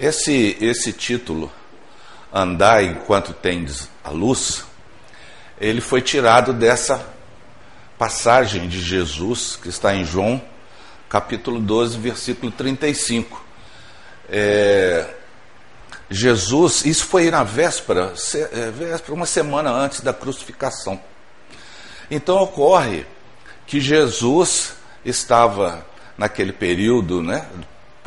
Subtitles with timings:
[0.00, 1.50] Esse, esse título,
[2.32, 4.64] Andar enquanto tendes a luz,
[5.60, 7.04] ele foi tirado dessa
[7.98, 10.40] passagem de Jesus que está em João,
[11.08, 13.44] capítulo 12, versículo 35.
[14.28, 15.14] É,
[16.08, 18.14] Jesus, isso foi na véspera,
[18.52, 21.00] é, véspera, uma semana antes da crucificação.
[22.08, 23.04] Então ocorre
[23.66, 24.74] que Jesus
[25.04, 25.84] estava
[26.16, 27.48] naquele período, né,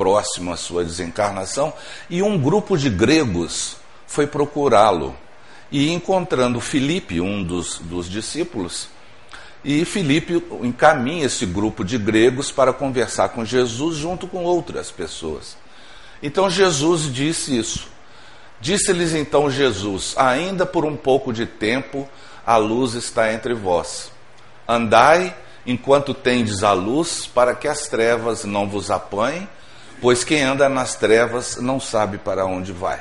[0.02, 1.72] próximo à sua desencarnação,
[2.10, 5.16] e um grupo de gregos foi procurá-lo.
[5.72, 8.90] E encontrando Filipe, um dos, dos discípulos,
[9.64, 15.56] e Filipe encaminha esse grupo de gregos para conversar com Jesus junto com outras pessoas.
[16.24, 17.88] Então Jesus disse isso.
[18.60, 22.10] Disse-lhes então Jesus: Ainda por um pouco de tempo
[22.44, 24.12] a luz está entre vós.
[24.68, 29.48] Andai enquanto tendes a luz, para que as trevas não vos apanhem,
[30.02, 33.00] pois quem anda nas trevas não sabe para onde vai.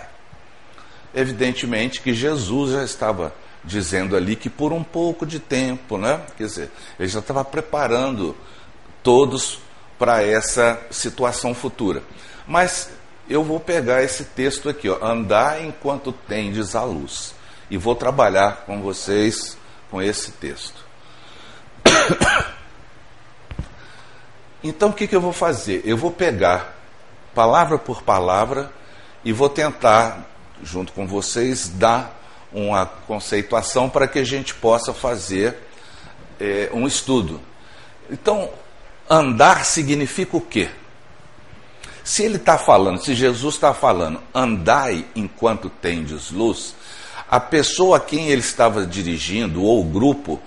[1.15, 6.21] Evidentemente que Jesus já estava dizendo ali que por um pouco de tempo, né?
[6.37, 8.37] Quer dizer, ele já estava preparando
[9.03, 9.59] todos
[9.99, 12.03] para essa situação futura.
[12.47, 12.91] Mas
[13.29, 17.35] eu vou pegar esse texto aqui, ó, andar enquanto tendes a luz,
[17.71, 19.57] e vou trabalhar com vocês
[19.91, 20.85] com esse texto.
[24.63, 25.81] Então o que, que eu vou fazer?
[25.87, 26.80] Eu vou pegar
[27.41, 28.71] palavra por palavra
[29.25, 30.27] e vou tentar,
[30.63, 32.21] junto com vocês, dar
[32.53, 35.57] uma conceituação para que a gente possa fazer
[36.39, 37.41] é, um estudo.
[38.11, 38.51] Então,
[39.09, 40.69] andar significa o quê?
[42.05, 46.75] Se ele está falando, se Jesus está falando, andai enquanto tendes luz,
[47.27, 50.39] a pessoa a quem ele estava dirigindo, ou o grupo,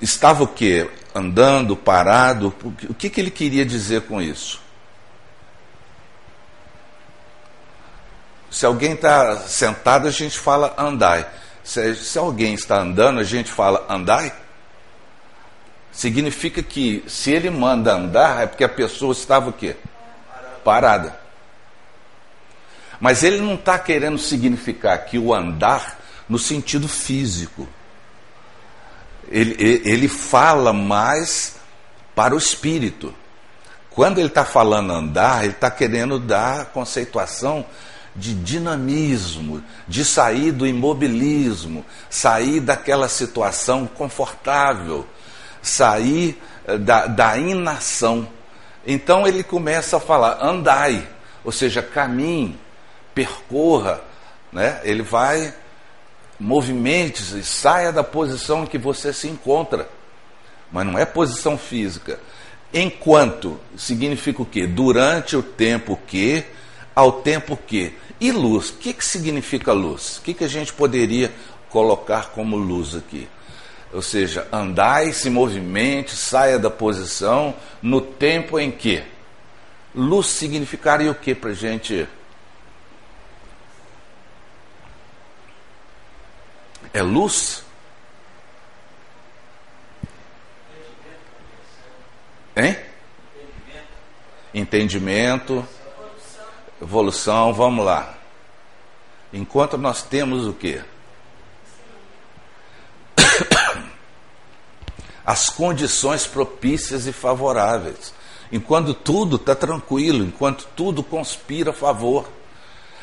[0.00, 0.90] estava o quê?
[1.14, 2.52] andando, parado.
[2.88, 4.63] O que, que ele queria dizer com isso?
[8.54, 11.26] Se alguém está sentado, a gente fala andai.
[11.64, 14.32] Se, se, alguém está andando, a gente fala andai.
[15.90, 19.74] Significa que se ele manda andar, é porque a pessoa estava o quê?
[20.62, 21.18] Parada.
[23.00, 25.98] Mas ele não está querendo significar aqui o andar
[26.28, 27.68] no sentido físico
[29.30, 31.56] ele, ele fala mais
[32.14, 33.12] para o espírito.
[33.90, 37.64] Quando ele está falando andar, ele está querendo dar conceituação
[38.14, 45.06] de dinamismo, de sair do imobilismo, sair daquela situação confortável,
[45.60, 48.28] sair eh, da, da inação.
[48.86, 51.06] Então ele começa a falar: andai,
[51.42, 52.58] ou seja, caminhe,
[53.14, 54.00] percorra,
[54.52, 54.80] né?
[54.84, 55.52] ele vai
[56.38, 59.88] movimente-se, saia da posição em que você se encontra.
[60.70, 62.18] Mas não é posição física.
[62.72, 64.66] Enquanto significa o quê?
[64.66, 66.44] Durante o tempo que,
[66.94, 67.96] ao tempo que.
[68.24, 68.70] E luz?
[68.70, 70.16] O que, que significa luz?
[70.16, 71.30] O que, que a gente poderia
[71.68, 73.28] colocar como luz aqui?
[73.92, 79.04] Ou seja, andai, se movimente, saia da posição no tempo em que.
[79.94, 82.08] Luz significaria o que para a gente
[86.94, 87.62] é luz?
[92.56, 92.74] Hein?
[94.54, 95.62] Entendimento,
[96.80, 98.13] evolução, vamos lá.
[99.34, 100.80] Enquanto nós temos o que?
[105.26, 108.14] As condições propícias e favoráveis.
[108.52, 112.30] Enquanto tudo está tranquilo, enquanto tudo conspira a favor.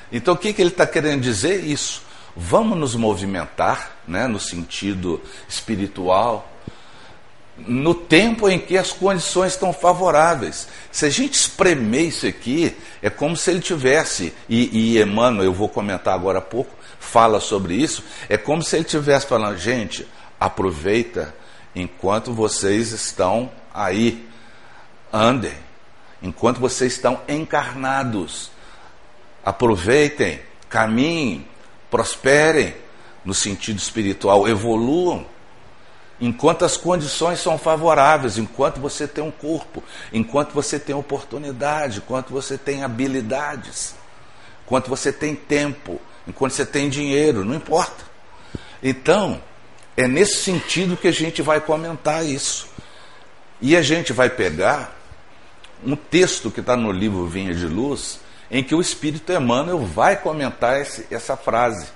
[0.09, 1.65] Então o que, que ele está querendo dizer?
[1.65, 2.01] Isso
[2.35, 6.49] vamos nos movimentar, né, no sentido espiritual,
[7.67, 10.67] no tempo em que as condições estão favoráveis.
[10.91, 15.53] Se a gente espremer isso aqui, é como se ele tivesse, e, e Emmanuel, eu
[15.53, 20.07] vou comentar agora há pouco, fala sobre isso, é como se ele tivesse falando, gente,
[20.39, 21.33] aproveita
[21.75, 24.27] enquanto vocês estão aí,
[25.11, 25.53] andem,
[26.21, 28.51] enquanto vocês estão encarnados,
[29.43, 30.39] aproveitem,
[30.69, 31.47] caminhem,
[31.89, 32.75] prosperem
[33.23, 35.25] no sentido espiritual, evoluam,
[36.21, 39.83] enquanto as condições são favoráveis, enquanto você tem um corpo,
[40.13, 43.95] enquanto você tem oportunidade, enquanto você tem habilidades,
[44.63, 48.05] enquanto você tem tempo, enquanto você tem dinheiro, não importa.
[48.83, 49.41] Então,
[49.97, 52.69] é nesse sentido que a gente vai comentar isso.
[53.59, 54.95] E a gente vai pegar
[55.83, 58.19] um texto que está no livro Vinha de Luz,
[58.49, 61.87] em que o Espírito Emmanuel vai comentar esse, essa frase.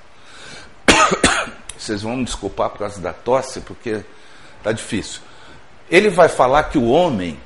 [1.77, 4.03] Vocês vão me desculpar por causa da tosse, porque
[4.57, 5.21] está difícil.
[5.89, 7.39] Ele vai falar que o homem,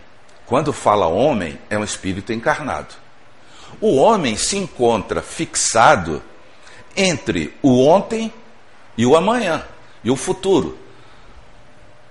[0.46, 2.96] quando fala homem, é um espírito encarnado.
[3.82, 6.22] O homem se encontra fixado
[6.96, 8.34] entre o ontem
[8.98, 9.64] e o amanhã,
[10.04, 10.78] e o futuro.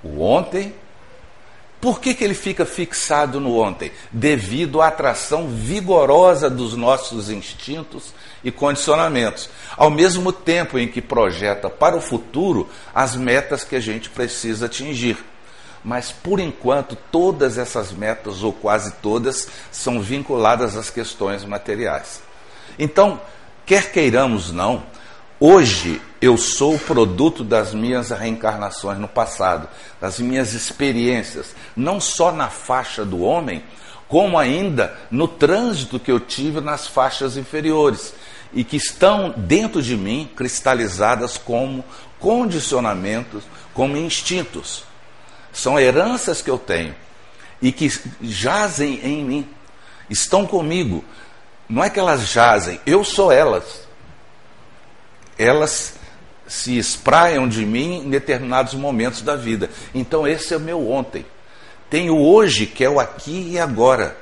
[0.03, 0.75] O ontem.
[1.81, 3.93] Por que, que ele fica fixado no ontem?
[4.11, 8.13] Devido à atração vigorosa dos nossos instintos
[8.43, 13.81] e condicionamentos, ao mesmo tempo em que projeta para o futuro as metas que a
[13.81, 15.17] gente precisa atingir.
[15.85, 22.21] Mas, por enquanto, todas essas metas, ou quase todas, são vinculadas às questões materiais.
[22.79, 23.21] Então,
[23.65, 24.83] quer queiramos não,
[25.39, 29.69] hoje eu sou o produto das minhas reencarnações no passado,
[30.01, 33.63] das minhas experiências, não só na faixa do homem,
[34.09, 38.15] como ainda no trânsito que eu tive nas faixas inferiores
[38.53, 41.85] e que estão dentro de mim cristalizadas como
[42.19, 44.85] condicionamentos, como instintos.
[45.53, 46.95] São heranças que eu tenho
[47.61, 47.91] e que
[48.21, 49.49] jazem em mim,
[50.09, 51.05] estão comigo.
[51.69, 53.87] Não é que elas jazem, eu sou elas.
[55.37, 55.95] Elas
[56.47, 59.69] se espraiam de mim em determinados momentos da vida.
[59.95, 61.25] Então, esse é o meu ontem.
[61.91, 64.17] Tenho hoje, que é o aqui e agora.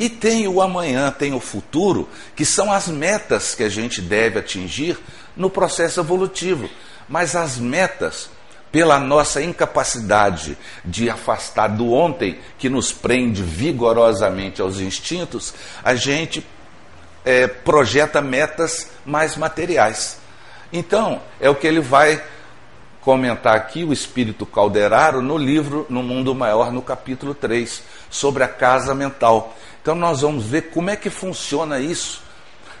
[0.00, 4.38] E tenho o amanhã, tenho o futuro, que são as metas que a gente deve
[4.38, 4.98] atingir
[5.36, 6.70] no processo evolutivo.
[7.06, 8.30] Mas as metas
[8.72, 15.52] pela nossa incapacidade de afastar do ontem, que nos prende vigorosamente aos instintos,
[15.84, 16.46] a gente
[17.22, 20.16] é, projeta metas mais materiais.
[20.72, 22.24] Então, é o que ele vai
[23.00, 28.48] comentar aqui, o Espírito Calderaro, no livro No Mundo Maior, no capítulo 3, sobre a
[28.48, 29.56] casa mental.
[29.80, 32.22] Então, nós vamos ver como é que funciona isso.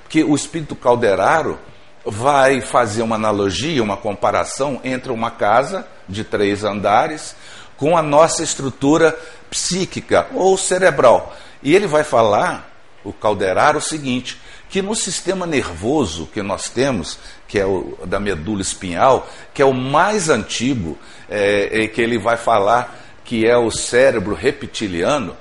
[0.02, 1.58] Porque o Espírito Calderaro
[2.04, 7.34] vai fazer uma analogia, uma comparação entre uma casa de três andares
[7.76, 9.18] com a nossa estrutura
[9.48, 11.34] psíquica ou cerebral.
[11.62, 12.70] E ele vai falar,
[13.04, 14.40] o Calderar, o seguinte:
[14.70, 17.18] que no sistema nervoso que nós temos,
[17.48, 20.96] que é o da medula espinhal, que é o mais antigo,
[21.28, 25.36] é, é, que ele vai falar que é o cérebro reptiliano,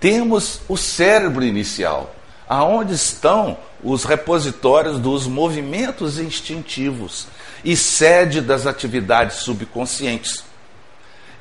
[0.00, 2.14] temos o cérebro inicial,
[2.48, 7.26] aonde estão os repositórios dos movimentos instintivos
[7.64, 10.44] e sede das atividades subconscientes.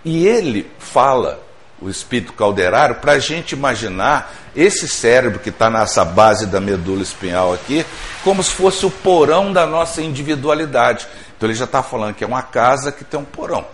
[0.03, 1.44] E ele fala,
[1.85, 7.03] o espírito calderário, para a gente imaginar esse cérebro que está nessa base da medula
[7.03, 7.85] espinhal aqui,
[8.23, 11.07] como se fosse o porão da nossa individualidade.
[11.37, 13.67] Então ele já está falando que é uma casa que tem um porão.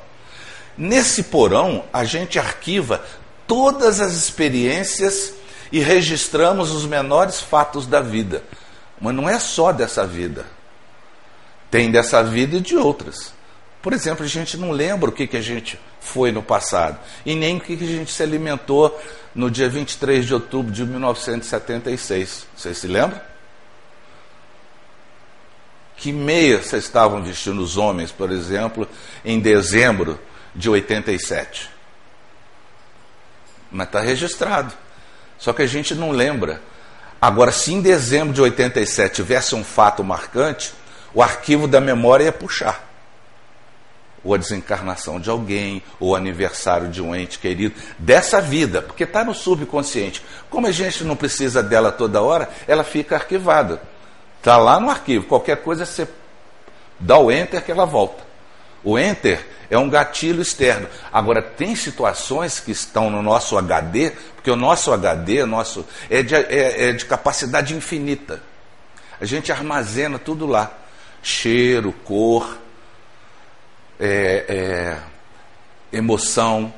[0.78, 3.02] Nesse porão, a gente arquiva
[3.48, 5.34] todas as experiências
[5.72, 8.44] e registramos os menores fatos da vida.
[9.00, 10.46] Mas não é só dessa vida.
[11.70, 13.34] Tem dessa vida e de outras.
[13.82, 17.34] Por exemplo, a gente não lembra o que, que a gente foi no passado e
[17.34, 19.00] nem o que, que a gente se alimentou
[19.34, 22.46] no dia 23 de outubro de 1976.
[22.56, 23.20] Vocês se lembram?
[25.98, 28.88] Que meia vocês estavam vestindo os homens, por exemplo,
[29.26, 30.20] em dezembro
[30.56, 31.70] de 87?
[33.72, 34.74] Mas está registrado.
[35.40, 36.62] Só que a gente não lembra.
[37.20, 40.74] Agora, se em dezembro de 87 tivesse um fato marcante,
[41.14, 42.91] o arquivo da memória ia puxar.
[44.24, 49.04] Ou a desencarnação de alguém, ou o aniversário de um ente querido, dessa vida, porque
[49.04, 50.24] está no subconsciente.
[50.50, 53.82] Como a gente não precisa dela toda hora, ela fica arquivada.
[54.38, 55.26] Está lá no arquivo.
[55.26, 56.08] Qualquer coisa você
[57.00, 58.24] dá o enter que ela volta.
[58.84, 60.88] O enter é um gatilho externo.
[61.14, 66.36] Agora, tem situações que estão no nosso HD, porque o nosso HD nosso, é, de,
[66.36, 68.42] é, é de capacidade infinita.
[69.20, 70.72] A gente armazena tudo lá:
[71.22, 72.58] cheiro, cor,
[74.02, 74.98] é, é,
[75.96, 76.74] emoção,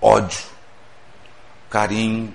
[0.00, 0.42] ódio,
[1.70, 2.34] carinho.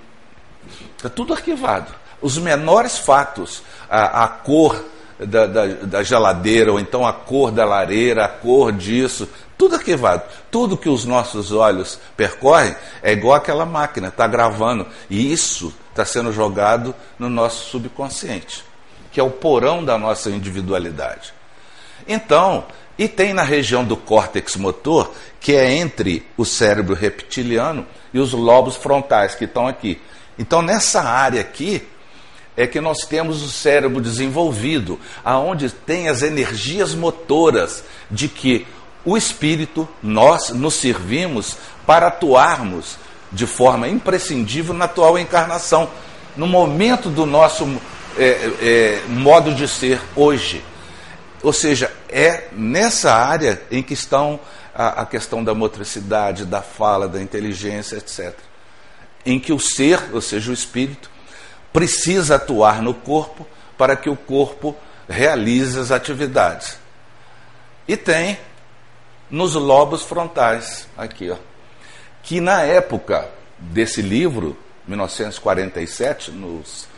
[0.96, 1.94] Está tudo arquivado.
[2.20, 4.84] Os menores fatos, a, a cor
[5.18, 10.24] da, da, da, geladeira, ou então a cor da lareira, a cor disso, tudo arquivado.
[10.50, 14.88] Tudo que os nossos olhos percorrem é igual aquela máquina, está gravando.
[15.08, 18.64] E isso está sendo jogado no nosso subconsciente,
[19.12, 21.32] que é o porão da nossa individualidade.
[22.08, 22.64] Então,
[22.98, 28.32] e tem na região do córtex motor, que é entre o cérebro reptiliano e os
[28.32, 30.00] lobos frontais que estão aqui.
[30.38, 31.82] Então, nessa área aqui,
[32.56, 38.66] é que nós temos o cérebro desenvolvido, aonde tem as energias motoras de que
[39.04, 42.98] o espírito, nós nos servimos para atuarmos
[43.30, 45.88] de forma imprescindível na atual encarnação,
[46.36, 47.64] no momento do nosso
[48.18, 50.62] é, é, modo de ser hoje.
[51.46, 54.40] Ou seja, é nessa área em que estão
[54.74, 58.34] a, a questão da motricidade, da fala, da inteligência, etc.
[59.24, 61.08] Em que o ser, ou seja, o espírito,
[61.72, 63.46] precisa atuar no corpo
[63.78, 64.76] para que o corpo
[65.08, 66.80] realize as atividades.
[67.86, 68.40] E tem
[69.30, 71.36] nos lobos frontais, aqui, ó,
[72.24, 76.88] que na época desse livro, 1947, nos,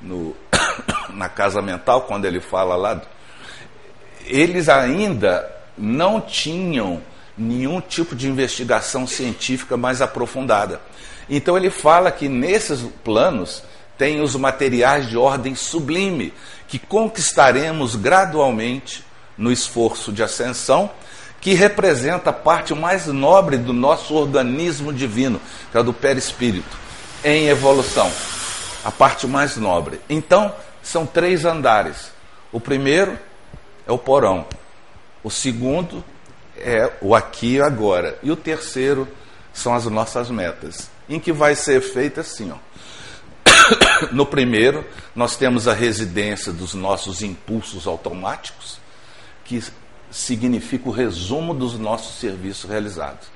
[0.00, 0.34] no,
[1.12, 3.02] na Casa Mental, quando ele fala lá,
[4.28, 7.00] eles ainda não tinham
[7.36, 10.80] nenhum tipo de investigação científica mais aprofundada.
[11.30, 13.62] Então ele fala que nesses planos
[13.96, 16.32] tem os materiais de ordem sublime,
[16.66, 19.04] que conquistaremos gradualmente
[19.36, 20.90] no esforço de ascensão,
[21.40, 26.76] que representa a parte mais nobre do nosso organismo divino, que é do perispírito,
[27.24, 28.10] em evolução.
[28.84, 30.00] A parte mais nobre.
[30.08, 32.10] Então, são três andares.
[32.50, 33.18] O primeiro
[33.88, 34.46] é o porão.
[35.24, 36.04] O segundo
[36.56, 38.18] é o aqui e agora.
[38.22, 39.08] E o terceiro
[39.52, 40.90] são as nossas metas.
[41.08, 42.56] Em que vai ser feito assim, ó.
[44.12, 44.84] No primeiro,
[45.16, 48.78] nós temos a residência dos nossos impulsos automáticos,
[49.44, 49.62] que
[50.10, 53.26] significa o resumo dos nossos serviços realizados.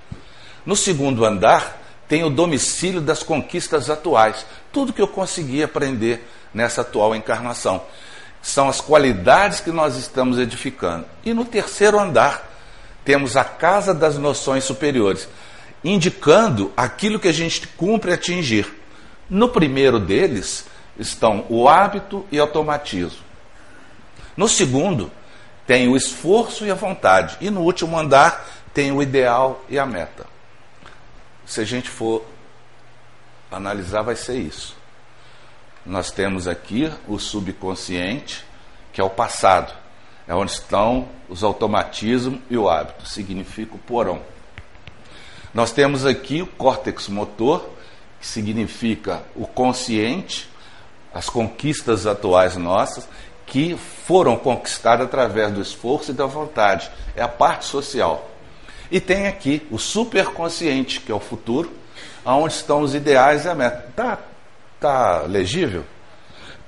[0.64, 6.82] No segundo andar, tem o domicílio das conquistas atuais, tudo que eu consegui aprender nessa
[6.82, 7.82] atual encarnação.
[8.42, 11.06] São as qualidades que nós estamos edificando.
[11.24, 12.50] E no terceiro andar,
[13.04, 15.28] temos a casa das noções superiores,
[15.84, 18.66] indicando aquilo que a gente cumpre atingir.
[19.30, 20.66] No primeiro deles
[20.98, 23.22] estão o hábito e automatismo.
[24.36, 25.10] No segundo,
[25.66, 27.36] tem o esforço e a vontade.
[27.40, 30.26] E no último andar, tem o ideal e a meta.
[31.46, 32.24] Se a gente for
[33.50, 34.76] analisar, vai ser isso.
[35.84, 38.44] Nós temos aqui o subconsciente,
[38.92, 39.72] que é o passado.
[40.28, 44.20] É onde estão os automatismos e o hábito, significa o porão.
[45.52, 47.68] Nós temos aqui o córtex motor,
[48.20, 50.48] que significa o consciente,
[51.12, 53.08] as conquistas atuais nossas,
[53.44, 56.90] que foram conquistadas através do esforço e da vontade.
[57.16, 58.30] É a parte social.
[58.90, 61.72] E tem aqui o superconsciente, que é o futuro,
[62.24, 63.92] aonde estão os ideais e a meta.
[63.96, 64.18] Tá,
[64.82, 65.84] tá legível?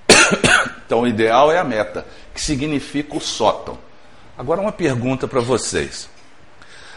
[0.87, 3.79] Então, o ideal é a meta, que significa o sótão.
[4.37, 6.11] Agora, uma pergunta para vocês.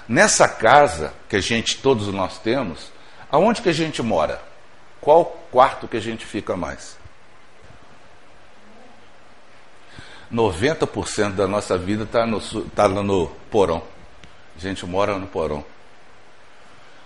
[0.09, 2.91] Nessa casa que a gente, todos nós temos,
[3.31, 4.41] aonde que a gente mora?
[4.99, 6.97] Qual quarto que a gente fica mais?
[10.31, 13.81] 90% da nossa vida está no, tá no porão.
[14.57, 15.63] A gente mora no porão.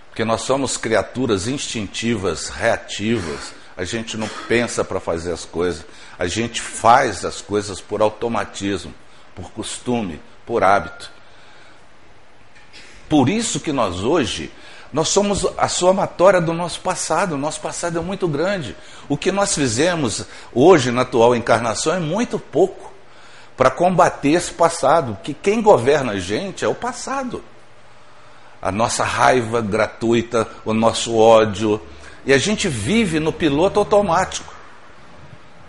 [0.08, 3.54] Porque nós somos criaturas instintivas, reativas.
[3.82, 5.84] A gente não pensa para fazer as coisas.
[6.16, 8.94] A gente faz as coisas por automatismo,
[9.34, 11.10] por costume, por hábito.
[13.08, 14.52] Por isso que nós hoje,
[14.92, 17.34] nós somos a somatória do nosso passado.
[17.34, 18.76] O nosso passado é muito grande.
[19.08, 22.92] O que nós fizemos hoje na atual encarnação é muito pouco
[23.56, 25.18] para combater esse passado.
[25.24, 27.42] Que quem governa a gente é o passado.
[28.62, 31.80] A nossa raiva gratuita, o nosso ódio.
[32.24, 34.54] E a gente vive no piloto automático.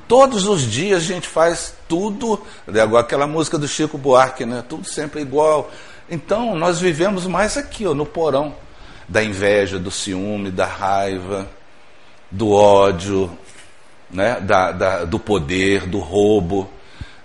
[0.08, 4.64] Todos os dias a gente faz tudo, agora aquela música do Chico Buarque, né?
[4.68, 5.72] Tudo sempre igual.
[6.10, 8.56] Então nós vivemos mais aqui, ó, no porão
[9.08, 11.48] da inveja, do ciúme, da raiva,
[12.30, 13.36] do ódio,
[14.10, 14.40] né?
[14.42, 16.70] da, da do poder, do roubo,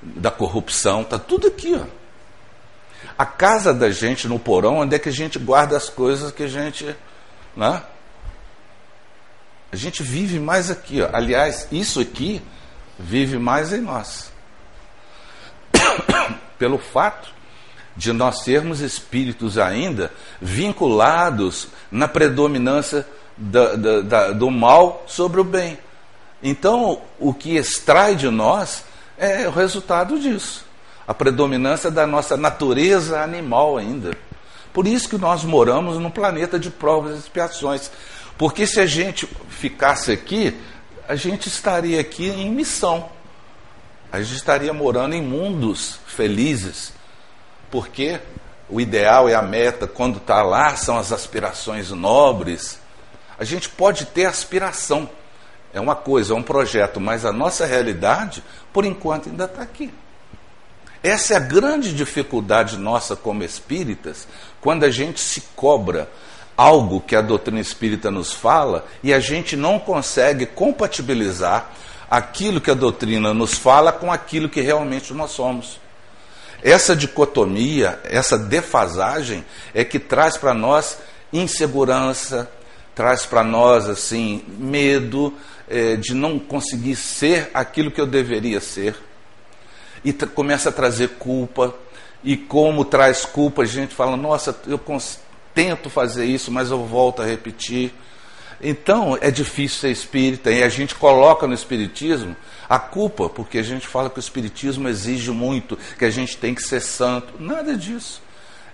[0.02, 1.84] da corrupção, tá tudo aqui, ó.
[3.16, 6.44] A casa da gente no porão, onde é que a gente guarda as coisas que
[6.44, 6.94] a gente,
[7.56, 7.82] né?
[9.70, 11.10] A gente vive mais aqui, ó.
[11.12, 12.42] Aliás, isso aqui
[12.98, 14.32] vive mais em nós.
[16.58, 17.28] Pelo fato
[17.96, 23.06] de nós sermos espíritos ainda vinculados na predominância
[23.36, 25.78] da, da, da, do mal sobre o bem.
[26.42, 28.84] Então, o que extrai de nós
[29.18, 30.64] é o resultado disso.
[31.06, 34.16] A predominância da nossa natureza animal ainda.
[34.72, 37.90] Por isso que nós moramos num planeta de provas e expiações.
[38.38, 40.56] Porque se a gente ficasse aqui,
[41.08, 43.10] a gente estaria aqui em missão.
[44.12, 46.92] A gente estaria morando em mundos felizes.
[47.68, 48.20] Porque
[48.70, 52.78] o ideal e a meta, quando está lá, são as aspirações nobres.
[53.36, 55.10] A gente pode ter aspiração.
[55.74, 58.42] É uma coisa, é um projeto, mas a nossa realidade,
[58.72, 59.92] por enquanto, ainda está aqui.
[61.02, 64.26] Essa é a grande dificuldade nossa como espíritas,
[64.60, 66.08] quando a gente se cobra
[66.58, 71.70] algo que a doutrina espírita nos fala e a gente não consegue compatibilizar
[72.10, 75.78] aquilo que a doutrina nos fala com aquilo que realmente nós somos.
[76.60, 80.98] Essa dicotomia, essa defasagem é que traz para nós
[81.32, 82.50] insegurança,
[82.92, 85.32] traz para nós assim medo,
[85.68, 88.96] é, de não conseguir ser aquilo que eu deveria ser.
[90.04, 91.72] E começa a trazer culpa.
[92.24, 94.78] E como traz culpa, a gente fala: nossa, eu
[95.58, 97.92] tento fazer isso, mas eu volto a repetir.
[98.62, 102.36] Então é difícil ser espírita e a gente coloca no espiritismo
[102.68, 106.54] a culpa, porque a gente fala que o espiritismo exige muito, que a gente tem
[106.54, 107.34] que ser santo.
[107.40, 108.22] Nada disso.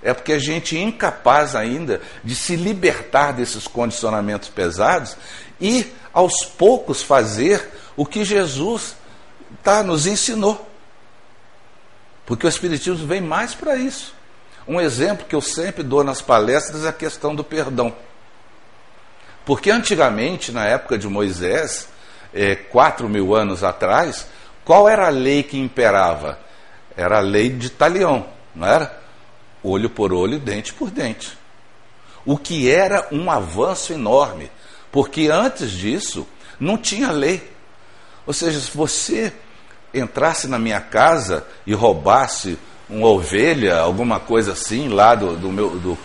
[0.03, 5.17] É porque a gente é incapaz ainda de se libertar desses condicionamentos pesados
[5.59, 8.95] e aos poucos fazer o que Jesus
[9.63, 10.69] tá, nos ensinou.
[12.27, 14.14] Porque o Espiritismo vem mais para isso.
[14.67, 17.95] Um exemplo que eu sempre dou nas palestras é a questão do perdão.
[19.45, 21.89] Porque antigamente, na época de Moisés,
[22.33, 24.27] é, quatro mil anos atrás,
[24.65, 26.39] qual era a lei que imperava?
[26.97, 29.01] Era a lei de talião, não era?
[29.63, 31.37] Olho por olho, dente por dente.
[32.25, 34.51] O que era um avanço enorme,
[34.91, 36.27] porque antes disso
[36.59, 37.53] não tinha lei.
[38.27, 39.33] Ou seja, se você
[39.93, 42.59] entrasse na minha casa e roubasse
[42.95, 45.99] uma ovelha, alguma coisa assim, lá do, do meu do,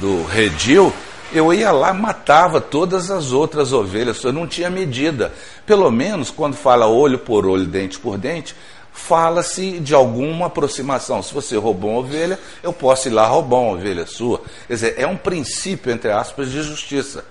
[0.00, 0.92] do redil,
[1.32, 5.32] eu ia lá matava todas as outras ovelhas, eu não tinha medida.
[5.66, 8.54] Pelo menos quando fala olho por olho, dente por dente,
[8.92, 11.22] fala-se de alguma aproximação.
[11.22, 14.40] Se você roubou uma ovelha, eu posso ir lá roubar uma ovelha sua.
[14.66, 17.24] Quer dizer, é um princípio, entre aspas, de justiça.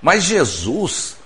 [0.00, 1.16] Mas Jesus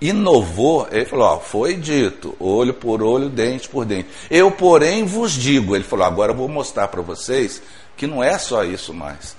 [0.00, 4.08] inovou, ele falou: ó, foi dito, olho por olho, dente por dente.
[4.30, 7.62] Eu, porém, vos digo, ele falou: agora eu vou mostrar para vocês
[7.96, 9.36] que não é só isso mais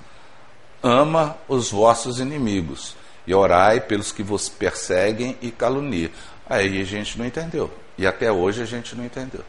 [0.82, 2.96] ama os vossos inimigos
[3.26, 6.12] e orai pelos que vos perseguem e caluniam.
[6.50, 7.72] Aí a gente não entendeu.
[7.98, 9.44] E até hoje a gente não entendeu.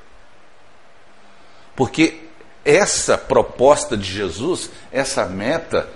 [1.77, 2.25] Porque
[2.65, 5.89] essa proposta de Jesus, essa meta,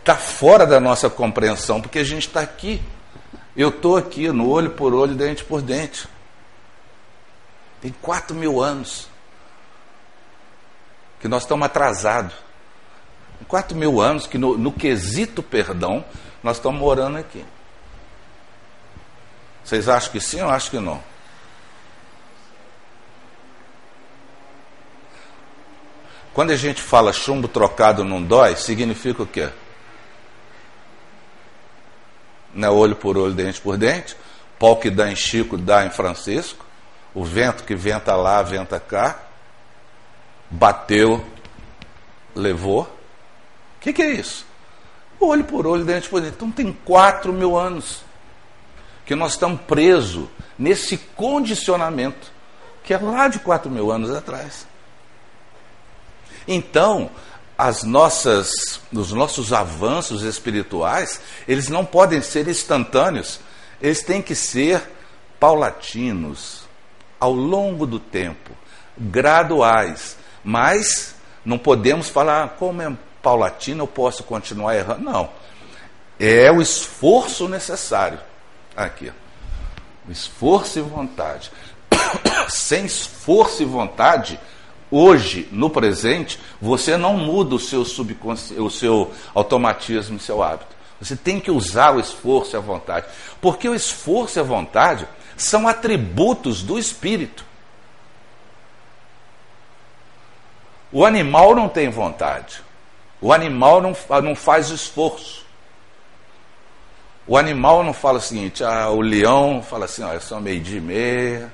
[0.00, 2.82] está fora da nossa compreensão, porque a gente está aqui.
[3.58, 6.08] Eu estou aqui no olho por olho, dente por dente.
[7.82, 9.08] Tem quatro mil anos
[11.20, 12.36] que nós estamos atrasados.
[13.48, 16.04] Quatro mil anos que no, no quesito perdão,
[16.40, 17.44] nós estamos morando aqui.
[19.64, 21.02] Vocês acham que sim ou acham que não?
[26.32, 29.50] Quando a gente fala chumbo trocado não dói, significa o quê?
[32.58, 34.16] Não é olho por olho, dente por dente.
[34.58, 36.66] Pau que dá em Chico, dá em Francisco.
[37.14, 39.16] O vento que venta lá, venta cá.
[40.50, 41.24] Bateu,
[42.34, 42.82] levou.
[42.82, 44.44] O que, que, é isso?
[45.20, 46.34] Olho por olho, dente por dente.
[46.34, 48.02] Então tem quatro mil anos
[49.06, 52.32] que nós estamos presos nesse condicionamento
[52.82, 54.66] que é lá de quatro mil anos atrás.
[56.48, 57.08] Então,
[57.58, 63.40] as nossas, os nossos avanços espirituais, eles não podem ser instantâneos,
[63.82, 64.80] eles têm que ser
[65.40, 66.68] paulatinos,
[67.18, 68.52] ao longo do tempo,
[68.96, 75.02] graduais, mas não podemos falar como é paulatina, eu posso continuar errando.
[75.02, 75.30] Não.
[76.18, 78.20] É o esforço necessário.
[78.76, 79.12] Aqui.
[80.08, 81.50] Esforço e vontade.
[82.48, 84.38] Sem esforço e vontade,
[84.90, 90.76] hoje, no presente, você não muda o seu subconsciente, o seu automatismo e seu hábito.
[91.00, 93.06] Você tem que usar o esforço e a vontade.
[93.40, 97.44] Porque o esforço e a vontade são atributos do espírito.
[100.90, 102.60] O animal não tem vontade.
[103.20, 105.46] O animal não, não faz esforço.
[107.26, 110.80] O animal não fala o seguinte, ah, o leão fala assim, olha, são meio-dia e
[110.80, 111.52] meia,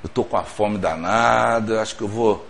[0.00, 2.46] eu estou com a fome danada, acho que eu vou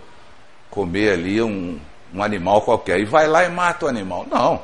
[0.69, 1.79] comer ali um,
[2.13, 2.99] um animal qualquer.
[2.99, 4.25] E vai lá e mata o animal.
[4.29, 4.61] Não.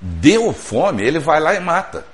[0.00, 2.04] Deu fome, ele vai lá e mata.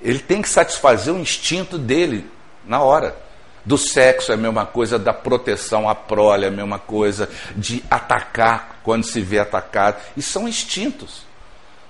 [0.00, 2.28] Ele tem que satisfazer o instinto dele
[2.64, 3.16] na hora.
[3.64, 7.84] Do sexo é a mesma coisa, da proteção à prole é a mesma coisa, de
[7.88, 9.98] atacar quando se vê atacado.
[10.16, 11.24] E são instintos.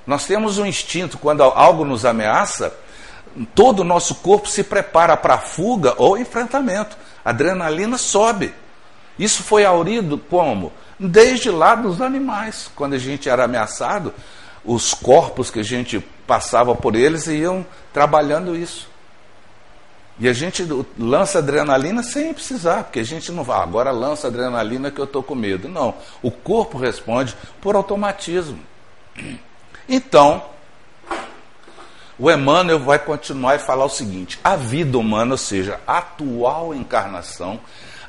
[0.06, 2.76] Nós temos um instinto, quando algo nos ameaça,
[3.54, 6.96] todo o nosso corpo se prepara para a fuga ou enfrentamento.
[7.24, 8.52] A adrenalina sobe.
[9.18, 10.72] Isso foi aurido como?
[10.98, 12.70] Desde lá dos animais.
[12.74, 14.14] Quando a gente era ameaçado,
[14.64, 18.90] os corpos que a gente passava por eles iam trabalhando isso.
[20.18, 20.66] E a gente
[20.98, 25.04] lança adrenalina sem precisar, porque a gente não vai, ah, agora lança adrenalina que eu
[25.04, 25.68] estou com medo.
[25.68, 25.94] Não.
[26.22, 28.58] O corpo responde por automatismo.
[29.88, 30.44] Então,
[32.18, 36.74] o Emmanuel vai continuar e falar o seguinte: a vida humana, ou seja, a atual
[36.74, 37.58] encarnação,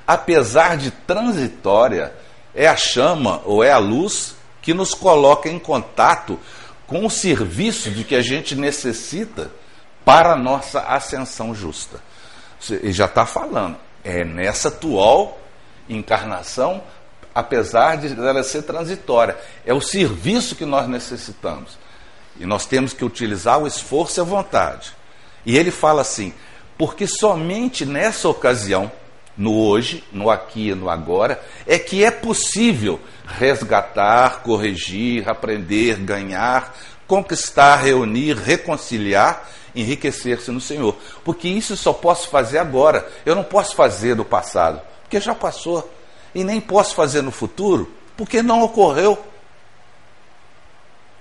[0.05, 2.13] apesar de transitória,
[2.53, 6.39] é a chama ou é a luz que nos coloca em contato
[6.87, 9.51] com o serviço de que a gente necessita
[10.05, 11.99] para a nossa ascensão justa.
[12.69, 15.39] Ele já está falando, é nessa atual
[15.89, 16.83] encarnação,
[17.33, 21.77] apesar de ela ser transitória, é o serviço que nós necessitamos.
[22.39, 24.93] E nós temos que utilizar o esforço e a vontade.
[25.45, 26.33] E ele fala assim:
[26.77, 28.91] porque somente nessa ocasião,
[29.37, 36.75] no hoje, no aqui e no agora, é que é possível resgatar, corrigir, aprender, ganhar,
[37.07, 40.95] conquistar, reunir, reconciliar, enriquecer-se no Senhor.
[41.23, 43.07] Porque isso só posso fazer agora.
[43.25, 45.91] Eu não posso fazer no passado, porque já passou.
[46.33, 49.17] E nem posso fazer no futuro, porque não ocorreu.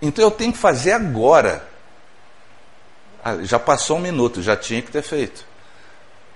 [0.00, 1.68] Então eu tenho que fazer agora.
[3.24, 5.46] Ah, já passou um minuto, já tinha que ter feito.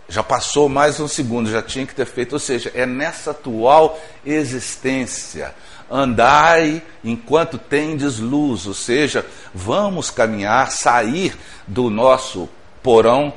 [0.09, 2.35] Já passou mais um segundo, já tinha que ter feito.
[2.35, 5.55] Ou seja, é nessa atual existência.
[5.91, 12.49] Andai enquanto tendes luz, ou seja, vamos caminhar, sair do nosso
[12.83, 13.33] porão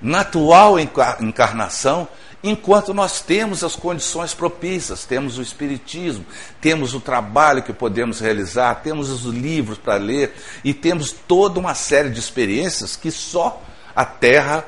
[0.00, 2.08] na atual encarnação
[2.42, 6.24] enquanto nós temos as condições propícias, temos o Espiritismo,
[6.60, 11.74] temos o trabalho que podemos realizar, temos os livros para ler e temos toda uma
[11.74, 13.60] série de experiências que só
[13.94, 14.64] a Terra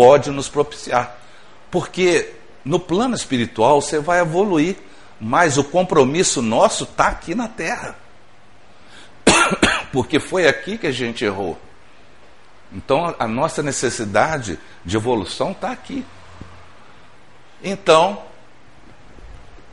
[0.00, 1.18] pode nos propiciar.
[1.70, 2.32] Porque
[2.64, 4.76] no plano espiritual você vai evoluir,
[5.20, 7.96] mas o compromisso nosso está aqui na Terra.
[9.92, 11.58] Porque foi aqui que a gente errou.
[12.72, 16.02] Então a nossa necessidade de evolução está aqui.
[17.62, 18.22] Então,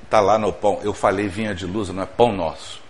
[0.04, 2.82] está lá no pão, eu falei vinha de luz, não é pão nosso.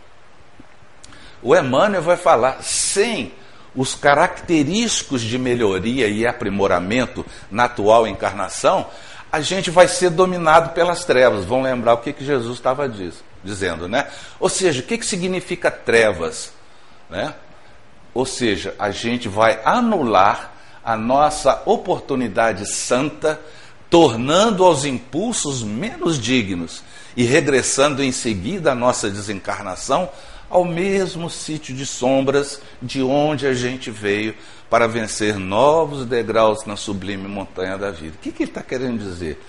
[1.44, 3.32] O Emmanuel vai falar, sem
[3.78, 8.88] os característicos de melhoria e aprimoramento na atual encarnação,
[9.32, 11.46] a gente vai ser dominado pelas trevas.
[11.46, 14.08] Vão lembrar o que, que Jesus estava diz, dizendo, né?
[14.40, 16.52] Ou seja, o que, que significa trevas?
[17.08, 17.36] Né?
[18.16, 23.40] Ou seja, a gente vai anular a nossa oportunidade santa
[23.92, 26.82] tornando aos impulsos menos dignos
[27.16, 30.10] e regressando em seguida à nossa desencarnação
[30.50, 34.36] ao mesmo sítio de sombras de onde a gente veio
[34.70, 38.16] para vencer novos degraus na sublime montanha da vida.
[38.16, 39.42] O que, que ele está querendo dizer?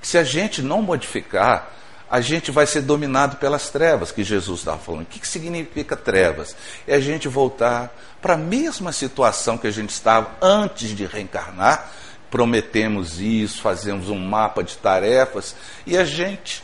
[0.00, 1.72] Se a gente não modificar,
[2.10, 5.04] a gente vai ser dominado pelas trevas que Jesus estava falando.
[5.04, 6.54] O que, que significa trevas?
[6.86, 11.90] É a gente voltar para a mesma situação que a gente estava antes de reencarnar,
[12.30, 16.62] prometemos isso, fazemos um mapa de tarefas e a gente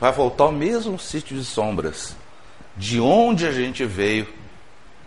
[0.00, 2.14] vai voltar ao mesmo sítio de sombras,
[2.76, 4.26] de onde a gente veio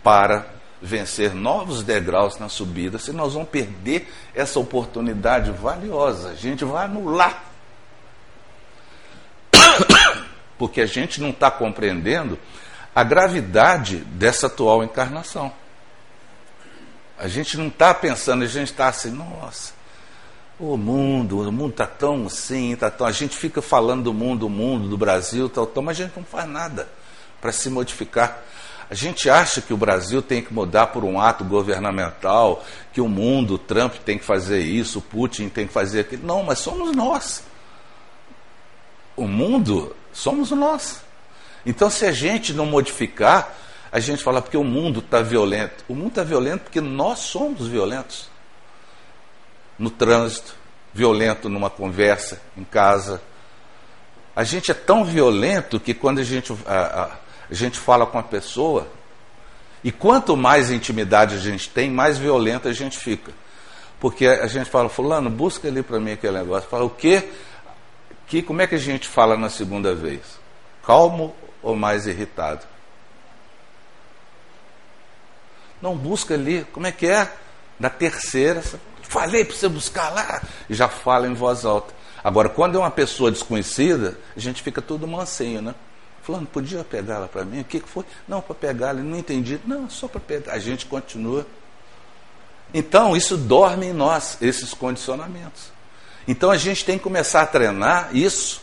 [0.02, 0.46] para
[0.80, 6.84] vencer novos degraus na subida, se nós vamos perder essa oportunidade valiosa, a gente vai
[6.84, 7.44] anular.
[10.58, 12.38] Porque a gente não está compreendendo
[12.94, 15.52] a gravidade dessa atual encarnação.
[17.18, 19.72] A gente não está pensando, a gente está assim, nossa,
[20.58, 23.06] o mundo, o mundo está tão assim, está tão.
[23.06, 26.16] A gente fica falando do mundo, o mundo, do Brasil, tal, tal, mas a gente
[26.16, 26.88] não faz nada
[27.46, 28.42] para se modificar.
[28.90, 33.08] A gente acha que o Brasil tem que mudar por um ato governamental, que o
[33.08, 36.26] mundo, o Trump tem que fazer isso, o Putin tem que fazer aquilo.
[36.26, 37.44] Não, mas somos nós.
[39.16, 41.02] O mundo somos nós.
[41.64, 43.54] Então, se a gente não modificar,
[43.92, 45.84] a gente fala porque o mundo está violento.
[45.88, 48.28] O mundo está violento porque nós somos violentos.
[49.78, 50.56] No trânsito,
[50.92, 53.22] violento numa conversa, em casa.
[54.34, 58.18] A gente é tão violento que quando a gente, a, a, a gente fala com
[58.18, 58.88] a pessoa,
[59.82, 63.32] e quanto mais intimidade a gente tem, mais violento a gente fica.
[64.00, 66.68] Porque a gente fala, fulano, busca ali para mim aquele negócio.
[66.68, 67.28] Fala, o quê?
[68.26, 70.20] Que, como é que a gente fala na segunda vez?
[70.84, 72.66] Calmo ou mais irritado?
[75.80, 77.30] Não busca ali, como é que é?
[77.78, 78.62] Na terceira,
[79.02, 81.94] falei para você buscar lá, e já fala em voz alta.
[82.24, 85.74] Agora, quando é uma pessoa desconhecida, a gente fica tudo mansinho, né?
[86.26, 87.60] Falando, podia pegar ela para mim?
[87.60, 88.04] O que, que foi?
[88.26, 89.60] Não, para pegar ela, não entendi.
[89.64, 90.54] Não, só para pegar.
[90.54, 91.46] A gente continua.
[92.74, 95.70] Então, isso dorme em nós, esses condicionamentos.
[96.26, 98.60] Então, a gente tem que começar a treinar isso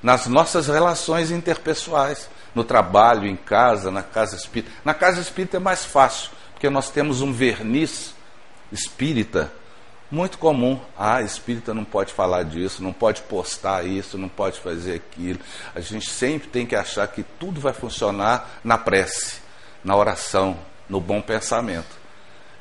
[0.00, 4.70] nas nossas relações interpessoais, no trabalho, em casa, na casa espírita.
[4.84, 8.14] Na casa espírita é mais fácil, porque nós temos um verniz
[8.70, 9.50] espírita
[10.14, 10.80] muito comum.
[10.96, 15.40] Ah, espírita não pode falar disso, não pode postar isso, não pode fazer aquilo.
[15.74, 19.38] A gente sempre tem que achar que tudo vai funcionar na prece,
[19.82, 20.56] na oração,
[20.88, 22.04] no bom pensamento.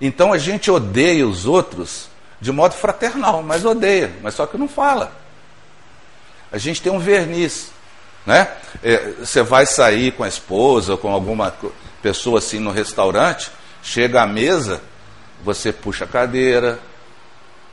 [0.02, 2.10] Então a gente odeia os outros
[2.42, 5.14] de modo fraternal, mas odeia, mas só que não fala.
[6.52, 7.72] A gente tem um verniz,
[8.26, 8.52] né?
[8.84, 11.54] É, você vai sair com a esposa, com alguma
[12.02, 14.82] pessoa assim no restaurante, chega à mesa,
[15.44, 16.80] você puxa a cadeira,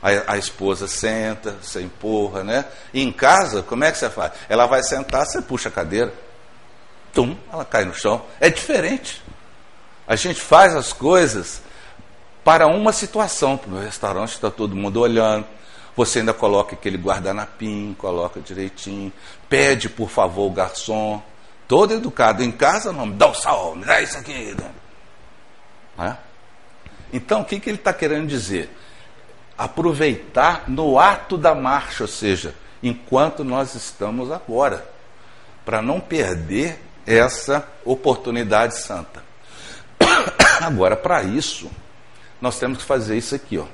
[0.01, 2.65] a, a, esposa senta, você empurra, né?
[2.93, 4.33] E em casa, como é que você faz?
[4.49, 6.13] Ela vai sentar, você puxa a cadeira,
[7.13, 8.23] tum, ela cai no chão.
[8.39, 9.21] É diferente.
[10.07, 11.61] A gente faz as coisas
[12.43, 13.59] para uma situação.
[13.67, 15.45] No restaurante está todo mundo olhando.
[15.95, 19.11] Você ainda coloca aquele guardanapim, coloca direitinho.
[19.47, 21.21] Pede, por favor, o garçom.
[21.67, 22.43] Todo educado.
[22.43, 24.55] Em casa, não, me dá o sal, me dá isso aqui.
[25.99, 26.15] É?
[27.13, 28.69] Então, o que, que ele está querendo dizer?
[29.61, 34.83] Aproveitar no ato da marcha, ou seja, enquanto nós estamos agora,
[35.63, 39.23] para não perder essa oportunidade santa.
[40.61, 41.69] Agora, para isso,
[42.41, 43.65] nós temos que fazer isso aqui, ó.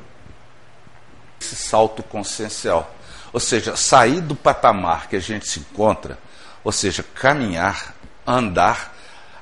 [1.40, 2.94] Esse salto consciencial.
[3.32, 6.18] Ou seja, sair do patamar que a gente se encontra,
[6.66, 7.96] ou seja, caminhar,
[8.26, 8.94] andar,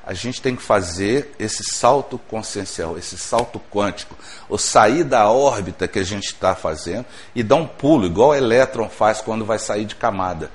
[0.05, 4.15] a gente tem que fazer esse salto consciencial, esse salto quântico,
[4.47, 8.35] ou sair da órbita que a gente está fazendo e dar um pulo, igual o
[8.35, 10.51] elétron faz quando vai sair de camada.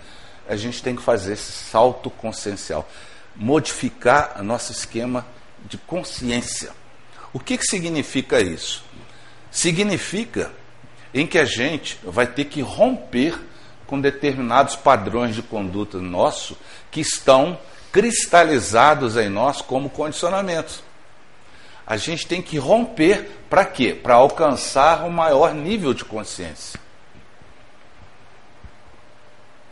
[0.49, 2.89] A gente tem que fazer esse salto consciencial,
[3.35, 5.27] modificar nosso esquema
[5.67, 6.71] de consciência.
[7.33, 8.85] O que, que significa isso?
[9.51, 10.53] Significa
[11.13, 13.37] em que a gente vai ter que romper
[13.85, 16.57] com determinados padrões de conduta nosso
[16.89, 17.59] que estão
[17.93, 20.83] cristalizados em nós como condicionamentos.
[21.87, 23.93] A gente tem que romper para quê?
[23.93, 26.79] Para alcançar um maior nível de consciência.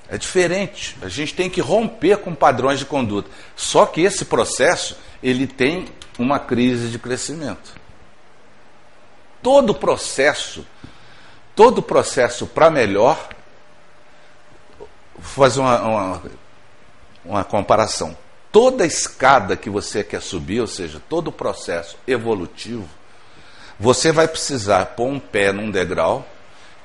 [0.09, 0.97] É diferente.
[1.03, 3.31] A gente tem que romper com padrões de conduta.
[3.55, 5.87] Só que esse processo ele tem
[6.19, 7.75] uma crise de crescimento.
[9.43, 10.67] Todo processo,
[11.55, 13.29] todo processo para melhor,
[14.79, 14.89] vou
[15.23, 16.23] fazer uma, uma,
[17.25, 18.17] uma comparação.
[18.51, 22.89] Toda escada que você quer subir, ou seja, todo processo evolutivo,
[23.79, 26.27] você vai precisar pôr um pé num degrau,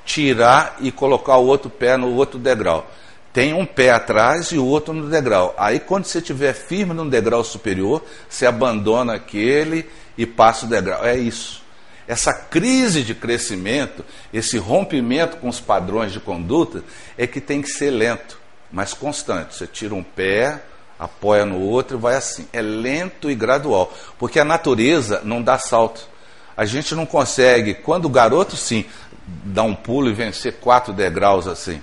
[0.05, 2.87] tirar e colocar o outro pé no outro degrau
[3.33, 5.55] tem um pé atrás e o outro no degrau.
[5.57, 11.03] Aí, quando você estiver firme no degrau superior, você abandona aquele e passa o degrau.
[11.03, 11.63] É isso.
[12.07, 16.83] Essa crise de crescimento, esse rompimento com os padrões de conduta,
[17.17, 18.39] é que tem que ser lento,
[18.73, 19.55] mas constante.
[19.55, 20.59] Você tira um pé,
[20.99, 22.47] apoia no outro e vai assim.
[22.51, 26.09] É lento e gradual, porque a natureza não dá salto.
[26.57, 28.85] A gente não consegue, quando o garoto sim,
[29.25, 31.81] dá um pulo e vencer quatro degraus assim.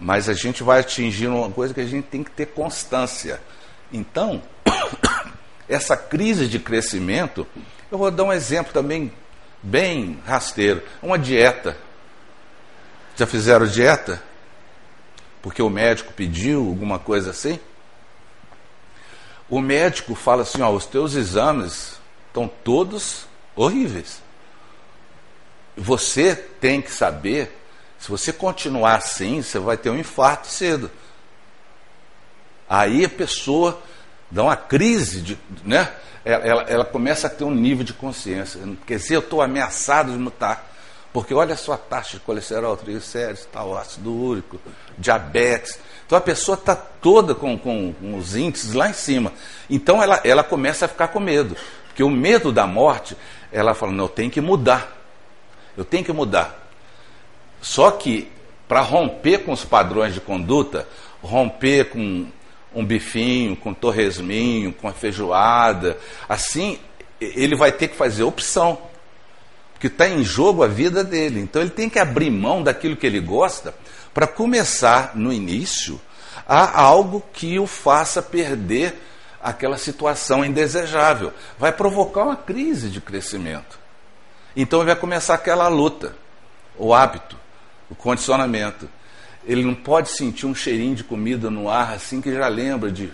[0.00, 3.40] Mas a gente vai atingir uma coisa que a gente tem que ter constância.
[3.92, 4.42] Então,
[5.68, 7.46] essa crise de crescimento,
[7.90, 9.12] eu vou dar um exemplo também
[9.62, 11.76] bem rasteiro: uma dieta.
[13.14, 14.22] Já fizeram dieta?
[15.46, 17.60] Porque o médico pediu alguma coisa assim?
[19.48, 24.20] O médico fala assim: ó, os teus exames estão todos horríveis.
[25.76, 27.56] Você tem que saber
[27.96, 30.90] se você continuar assim, você vai ter um infarto cedo.
[32.68, 33.80] Aí a pessoa
[34.28, 35.94] dá uma crise, de, né?
[36.24, 38.60] Ela, ela, ela começa a ter um nível de consciência.
[38.84, 40.72] Quer dizer, eu estou ameaçado de mutar.
[41.16, 44.60] Porque olha a sua taxa de colesterol, triglicéridos, tal, ácido úrico,
[44.98, 45.78] diabetes.
[46.04, 49.32] Então a pessoa está toda com, com, com, os índices lá em cima.
[49.70, 51.56] Então ela, ela começa a ficar com medo.
[51.86, 53.16] Porque o medo da morte,
[53.50, 54.94] ela fala, não, eu tenho que mudar.
[55.74, 56.68] Eu tenho que mudar.
[57.62, 58.30] Só que,
[58.68, 60.86] para romper com os padrões de conduta,
[61.22, 62.26] romper com
[62.74, 65.96] um bifinho, com torresminho, com a feijoada,
[66.28, 66.78] assim,
[67.18, 68.78] ele vai ter que fazer opção.
[69.76, 71.40] Porque está em jogo a vida dele.
[71.40, 73.74] Então ele tem que abrir mão daquilo que ele gosta
[74.12, 76.00] para começar no início
[76.48, 79.02] a algo que o faça perder
[79.42, 81.32] aquela situação indesejável.
[81.58, 83.78] Vai provocar uma crise de crescimento.
[84.56, 86.16] Então ele vai começar aquela luta,
[86.78, 87.36] o hábito
[87.90, 88.88] o condicionamento.
[89.44, 93.12] Ele não pode sentir um cheirinho de comida no ar assim que já lembra de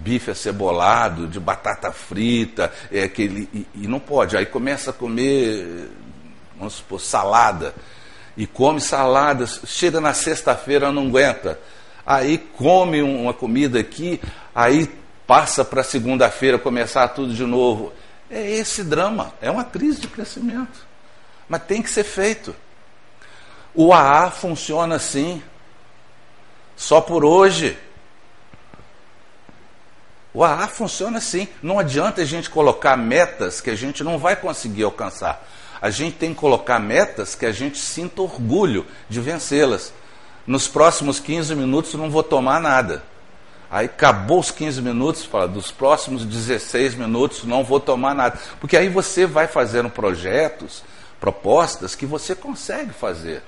[0.00, 4.36] bife acebolado, de batata frita, é, que ele, e, e não pode.
[4.36, 5.90] Aí começa a comer,
[6.56, 7.74] vamos supor, salada.
[8.36, 11.58] E come salada, chega na sexta-feira, não aguenta.
[12.06, 14.20] Aí come uma comida aqui,
[14.54, 14.90] aí
[15.26, 17.92] passa para segunda-feira começar tudo de novo.
[18.30, 20.86] É esse drama, é uma crise de crescimento.
[21.48, 22.54] Mas tem que ser feito.
[23.74, 25.42] O AA funciona assim.
[26.76, 27.76] Só por hoje.
[30.32, 31.48] O AA funciona assim.
[31.62, 35.46] Não adianta a gente colocar metas que a gente não vai conseguir alcançar.
[35.80, 39.92] A gente tem que colocar metas que a gente sinta orgulho de vencê-las.
[40.46, 43.02] Nos próximos 15 minutos não vou tomar nada.
[43.70, 48.38] Aí acabou os 15 minutos, fala, dos próximos 16 minutos não vou tomar nada.
[48.58, 50.82] Porque aí você vai fazendo projetos,
[51.20, 53.42] propostas que você consegue fazer.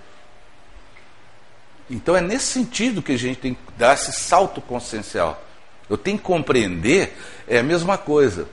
[1.90, 5.42] Então é nesse sentido que a gente tem que dar esse salto consciencial.
[5.92, 7.14] Eu tenho que compreender,
[7.46, 8.48] é a mesma coisa.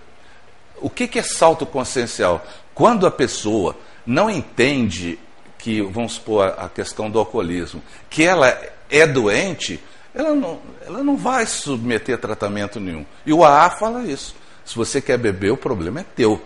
[0.75, 2.45] O que, que é salto consciencial?
[2.75, 5.17] Quando a pessoa não entende
[5.57, 9.81] que, vamos supor, a questão do alcoolismo, que ela é doente,
[10.13, 13.05] ela não, ela não vai submeter a tratamento nenhum.
[13.25, 14.35] E o AA fala isso.
[14.65, 16.41] Se você quer beber, o problema é teu.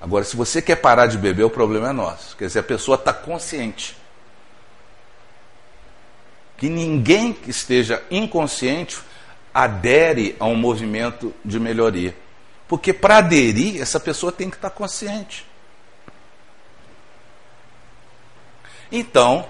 [0.00, 2.34] Agora, se você quer parar de beber, o problema é nosso.
[2.34, 3.94] Quer dizer, a pessoa está consciente.
[6.56, 8.96] Que ninguém que esteja inconsciente
[9.54, 12.14] adere a um movimento de melhoria.
[12.66, 15.46] Porque para aderir, essa pessoa tem que estar consciente.
[18.90, 19.46] Então,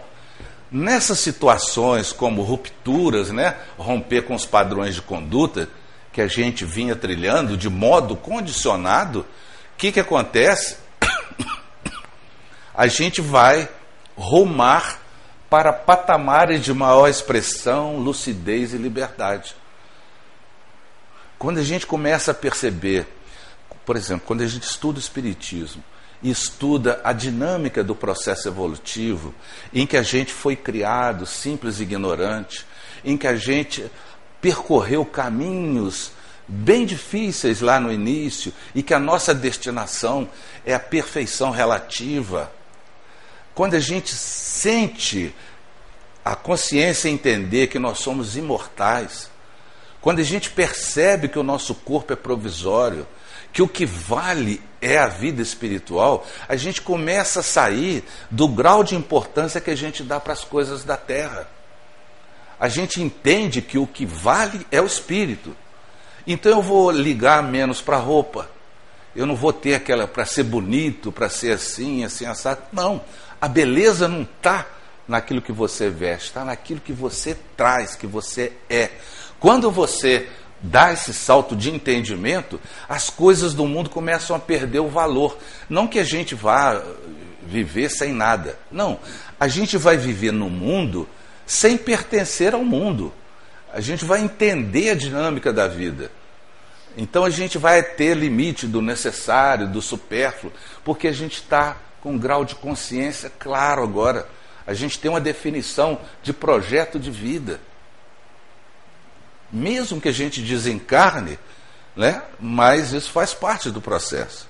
[0.70, 5.68] nessas situações como rupturas, né, romper com os padrões de conduta
[6.12, 10.76] que a gente vinha trilhando de modo condicionado, o que, que acontece?
[12.76, 13.68] A gente vai
[14.16, 15.00] rumar
[15.48, 19.54] para patamares de maior expressão, lucidez e liberdade.
[21.44, 23.06] Quando a gente começa a perceber,
[23.84, 25.84] por exemplo, quando a gente estuda o Espiritismo,
[26.22, 29.34] e estuda a dinâmica do processo evolutivo,
[29.70, 32.64] em que a gente foi criado simples e ignorante,
[33.04, 33.84] em que a gente
[34.40, 36.12] percorreu caminhos
[36.48, 40.26] bem difíceis lá no início e que a nossa destinação
[40.64, 42.50] é a perfeição relativa.
[43.54, 45.34] Quando a gente sente
[46.24, 49.33] a consciência entender que nós somos imortais,
[50.04, 53.06] quando a gente percebe que o nosso corpo é provisório,
[53.50, 58.84] que o que vale é a vida espiritual, a gente começa a sair do grau
[58.84, 61.48] de importância que a gente dá para as coisas da terra.
[62.60, 65.56] A gente entende que o que vale é o espírito.
[66.26, 68.50] Então eu vou ligar menos para a roupa.
[69.16, 72.60] Eu não vou ter aquela para ser bonito, para ser assim, assim, assado.
[72.70, 73.02] Não.
[73.40, 74.66] A beleza não está
[75.08, 78.90] naquilo que você veste, está naquilo que você traz, que você é.
[79.40, 80.28] Quando você
[80.64, 85.36] dá esse salto de entendimento, as coisas do mundo começam a perder o valor.
[85.68, 86.82] Não que a gente vá
[87.46, 88.58] viver sem nada.
[88.72, 88.98] Não.
[89.38, 91.06] A gente vai viver no mundo
[91.46, 93.12] sem pertencer ao mundo.
[93.72, 96.10] A gente vai entender a dinâmica da vida.
[96.96, 100.52] Então a gente vai ter limite do necessário, do supérfluo,
[100.84, 104.26] porque a gente está com um grau de consciência claro agora.
[104.66, 107.60] A gente tem uma definição de projeto de vida
[109.54, 111.38] mesmo que a gente desencarne,
[111.94, 112.22] né?
[112.40, 114.48] mas isso faz parte do processo.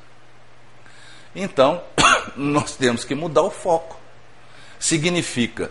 [1.36, 1.82] Então,
[2.34, 4.00] nós temos que mudar o foco.
[4.78, 5.70] Significa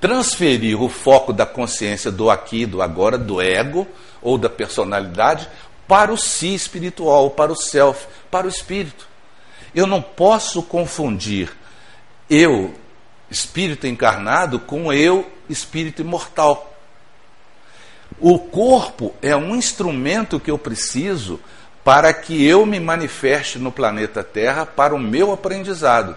[0.00, 3.84] transferir o foco da consciência do aqui, do agora, do ego
[4.22, 5.48] ou da personalidade
[5.88, 9.08] para o si espiritual, para o self, para o espírito.
[9.74, 11.50] Eu não posso confundir
[12.30, 12.74] eu,
[13.28, 16.77] espírito encarnado, com eu, espírito imortal.
[18.20, 21.38] O corpo é um instrumento que eu preciso
[21.84, 26.16] para que eu me manifeste no planeta Terra para o meu aprendizado.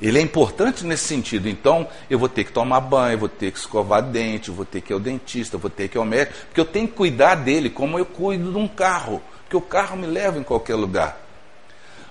[0.00, 1.48] Ele é importante nesse sentido.
[1.48, 4.92] Então, eu vou ter que tomar banho, vou ter que escovar dente, vou ter que
[4.92, 7.70] ir ao dentista, vou ter que ir ao médico, porque eu tenho que cuidar dele
[7.70, 11.18] como eu cuido de um carro, porque o carro me leva em qualquer lugar.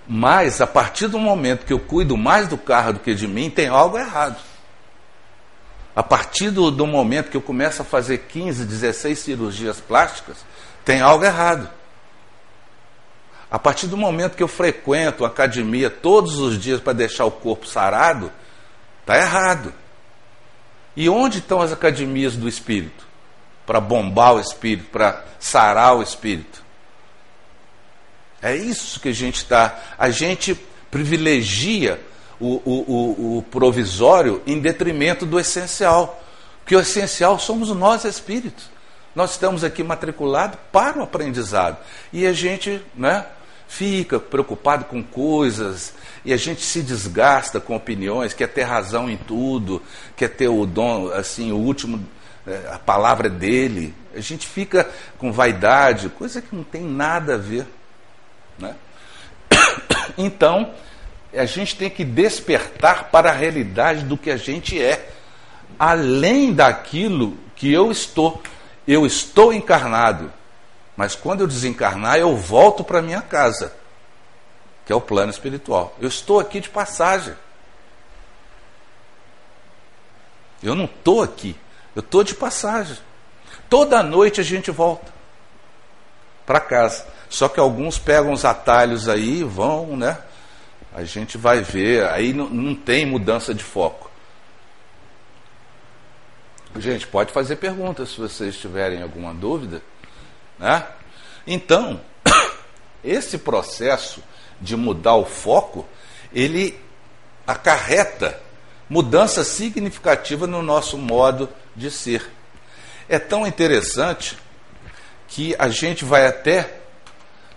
[0.07, 3.49] Mas, a partir do momento que eu cuido mais do carro do que de mim,
[3.49, 4.37] tem algo errado.
[5.95, 10.37] A partir do, do momento que eu começo a fazer 15, 16 cirurgias plásticas,
[10.83, 11.69] tem algo errado.
[13.49, 17.31] A partir do momento que eu frequento a academia todos os dias para deixar o
[17.31, 18.29] corpo sarado,
[18.99, 19.73] está errado.
[20.95, 23.05] E onde estão as academias do espírito?
[23.65, 26.63] Para bombar o espírito, para sarar o espírito.
[28.41, 29.79] É isso que a gente está.
[29.97, 30.55] A gente
[30.91, 31.99] privilegia
[32.39, 36.21] o, o, o, provisório em detrimento do essencial.
[36.65, 38.69] Que o essencial somos nós espíritos.
[39.15, 41.77] Nós estamos aqui matriculados para o aprendizado.
[42.11, 43.25] E a gente né,
[43.67, 49.15] fica preocupado com coisas, e a gente se desgasta com opiniões, quer ter razão em
[49.15, 49.81] tudo,
[50.15, 52.03] quer ter o dom, assim, o último,
[52.47, 53.93] é, a palavra dele.
[54.15, 57.65] A gente fica com vaidade, coisa que não tem nada a ver.
[58.57, 58.75] Né?
[60.17, 60.71] Então,
[61.37, 65.09] a gente tem que despertar para a realidade do que a gente é,
[65.77, 68.41] além daquilo que eu estou.
[68.87, 70.31] Eu estou encarnado,
[70.95, 73.73] mas quando eu desencarnar, eu volto para minha casa,
[74.85, 75.95] que é o plano espiritual.
[75.99, 77.33] Eu estou aqui de passagem.
[80.61, 81.55] Eu não estou aqui,
[81.95, 82.97] eu estou de passagem.
[83.69, 85.11] Toda noite a gente volta
[86.45, 87.05] para casa.
[87.29, 90.17] Só que alguns pegam os atalhos aí, vão, né?
[90.95, 94.09] A gente vai ver, aí não, não tem mudança de foco.
[96.77, 99.81] Gente, pode fazer perguntas se vocês tiverem alguma dúvida.
[100.57, 100.87] Né?
[101.45, 101.99] Então,
[103.03, 104.23] esse processo
[104.61, 105.85] de mudar o foco,
[106.33, 106.79] ele
[107.45, 108.39] acarreta
[108.89, 112.25] mudança significativa no nosso modo de ser.
[113.09, 114.37] É tão interessante
[115.27, 116.73] que a gente vai até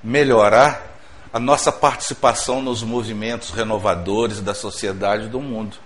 [0.03, 0.88] melhorar
[1.33, 5.77] a nossa participação nos movimentos renovadores da sociedade do mundo.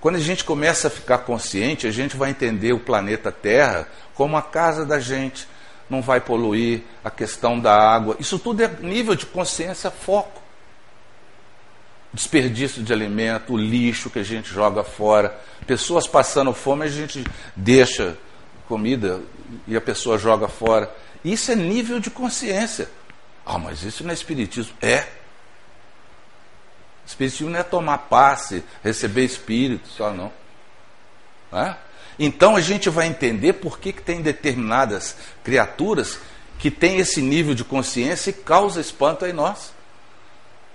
[0.00, 4.36] Quando a gente começa a ficar consciente, a gente vai entender o planeta Terra como
[4.36, 5.46] a casa da gente,
[5.88, 8.16] não vai poluir, a questão da água.
[8.18, 10.42] Isso tudo é nível de consciência, foco.
[12.12, 17.24] Desperdício de alimento, lixo que a gente joga fora, pessoas passando fome, a gente
[17.54, 18.18] deixa
[18.68, 19.20] comida
[19.68, 20.92] e a pessoa joga fora.
[21.24, 22.88] Isso é nível de consciência.
[23.44, 24.74] Ah, mas isso não é espiritismo.
[24.80, 25.06] É.
[27.06, 30.32] Espiritismo não é tomar passe, receber espírito só não.
[31.52, 31.74] É?
[32.18, 36.18] Então a gente vai entender por que, que tem determinadas criaturas
[36.58, 39.72] que têm esse nível de consciência e causa espanto em nós.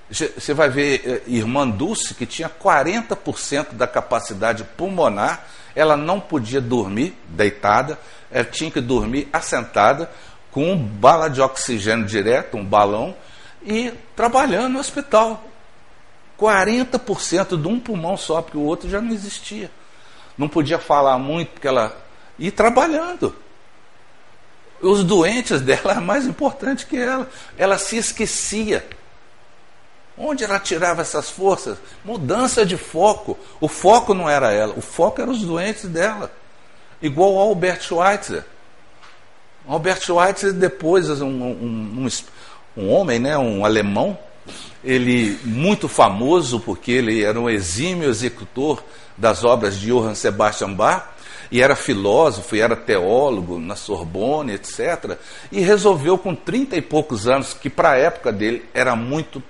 [0.10, 5.46] Você vai ver eh, irmã Dulce, que tinha 40% da capacidade pulmonar,
[5.76, 8.00] ela não podia dormir deitada,
[8.32, 10.10] ela tinha que dormir assentada,
[10.58, 13.16] com bala de oxigênio direto, um balão,
[13.64, 15.44] e trabalhando no hospital.
[16.36, 19.70] 40% de um pulmão só, porque o outro já não existia.
[20.36, 21.96] Não podia falar muito, porque ela.
[22.40, 23.36] ia trabalhando.
[24.82, 27.30] Os doentes dela eram mais importantes que ela.
[27.56, 28.84] Ela se esquecia.
[30.18, 31.78] Onde ela tirava essas forças?
[32.04, 33.38] Mudança de foco.
[33.62, 36.32] O foco não era ela, o foco eram os doentes dela.
[37.00, 38.44] Igual o Albert Schweitzer.
[39.68, 42.08] Albert Schweitzer, depois, um, um, um,
[42.78, 44.18] um homem, né, um alemão,
[44.84, 48.82] ele muito famoso porque ele era um exímio executor
[49.18, 51.10] das obras de Johann Sebastian Bach
[51.52, 55.18] e era filósofo e era teólogo na Sorbonne, etc.
[55.52, 59.42] E resolveu com 30 e poucos anos, que para a época dele era muito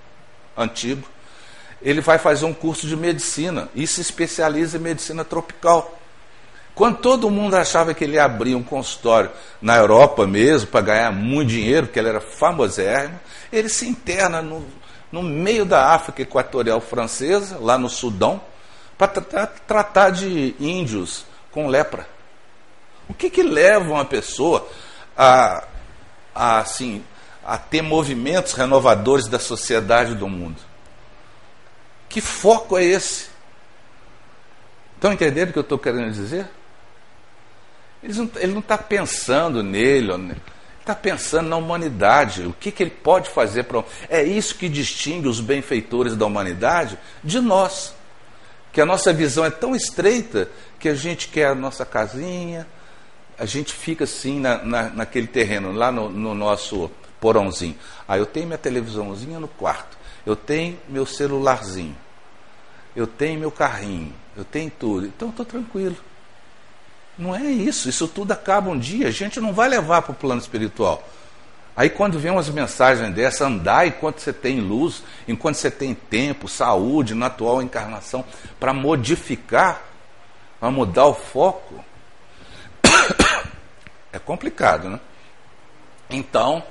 [0.55, 1.07] antigo,
[1.81, 5.96] ele vai fazer um curso de medicina e se especializa em medicina tropical.
[6.77, 11.11] Quando todo mundo achava que ele ia abrir um consultório na Europa mesmo, para ganhar
[11.11, 13.19] muito dinheiro, porque ele era famosérrimo,
[13.51, 14.63] ele se interna no,
[15.11, 18.39] no meio da África Equatorial Francesa, lá no Sudão,
[18.95, 22.07] para tratar, tratar de índios com lepra.
[23.09, 24.69] O que, que leva uma pessoa
[25.17, 25.63] a,
[26.35, 27.03] a, assim,
[27.43, 30.61] a ter movimentos renovadores da sociedade do mundo?
[32.07, 33.29] Que foco é esse?
[34.93, 36.47] Estão entendendo o que eu estou querendo dizer?
[38.03, 40.35] Ele não está pensando nele,
[40.79, 43.83] está pensando na humanidade, o que, que ele pode fazer para.
[44.09, 47.93] É isso que distingue os benfeitores da humanidade de nós.
[48.71, 52.67] Que a nossa visão é tão estreita que a gente quer a nossa casinha,
[53.37, 56.89] a gente fica assim na, na, naquele terreno, lá no, no nosso
[57.19, 57.75] porãozinho.
[58.07, 61.95] Ah, eu tenho minha televisãozinha no quarto, eu tenho meu celularzinho,
[62.95, 65.95] eu tenho meu carrinho, eu tenho tudo, então estou tranquilo.
[67.17, 70.15] Não é isso, isso tudo acaba um dia, a gente não vai levar para o
[70.15, 71.03] plano espiritual.
[71.75, 76.47] Aí quando vem umas mensagens dessa, andar enquanto você tem luz, enquanto você tem tempo,
[76.47, 78.23] saúde, na atual encarnação,
[78.59, 79.83] para modificar,
[80.59, 81.83] para mudar o foco,
[84.13, 84.99] é complicado, né?
[86.09, 86.63] Então,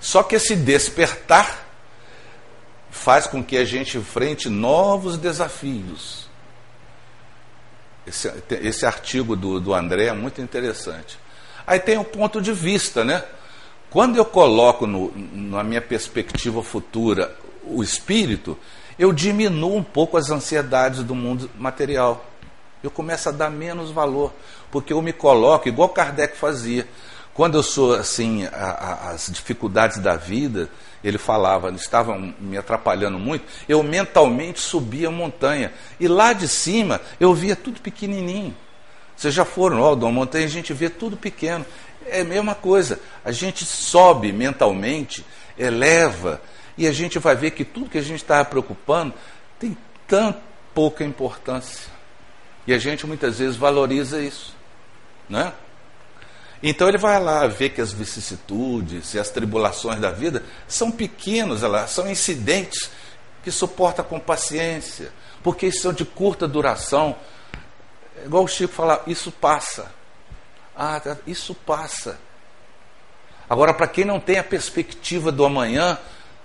[0.00, 1.66] só que esse despertar
[2.90, 6.29] faz com que a gente enfrente novos desafios.
[8.10, 11.16] Esse, esse artigo do, do André é muito interessante.
[11.64, 13.22] Aí tem o ponto de vista, né?
[13.88, 18.58] Quando eu coloco no, na minha perspectiva futura o espírito,
[18.98, 22.26] eu diminuo um pouco as ansiedades do mundo material.
[22.82, 24.32] Eu começo a dar menos valor,
[24.72, 26.88] porque eu me coloco, igual Kardec fazia.
[27.34, 30.68] Quando eu sou assim, a, a, as dificuldades da vida,
[31.02, 35.72] ele falava, estavam me atrapalhando muito, eu mentalmente subia a montanha.
[35.98, 38.54] E lá de cima eu via tudo pequenininho.
[39.16, 41.64] Vocês já foram, ó, uma montanha a gente vê tudo pequeno.
[42.06, 42.98] É a mesma coisa.
[43.24, 45.24] A gente sobe mentalmente,
[45.58, 46.40] eleva,
[46.76, 49.12] e a gente vai ver que tudo que a gente estava preocupando
[49.58, 49.76] tem
[50.08, 50.34] tão
[50.74, 51.90] pouca importância.
[52.66, 54.54] E a gente muitas vezes valoriza isso.
[55.28, 55.52] Né?
[56.62, 61.62] Então ele vai lá ver que as vicissitudes e as tribulações da vida são pequenos,
[61.88, 62.90] são incidentes
[63.42, 65.10] que suporta com paciência,
[65.42, 67.16] porque são de curta duração.
[68.16, 69.90] É igual o Chico fala, isso passa.
[70.76, 72.18] Ah, tá, isso passa.
[73.48, 75.98] Agora, para quem não tem a perspectiva do amanhã,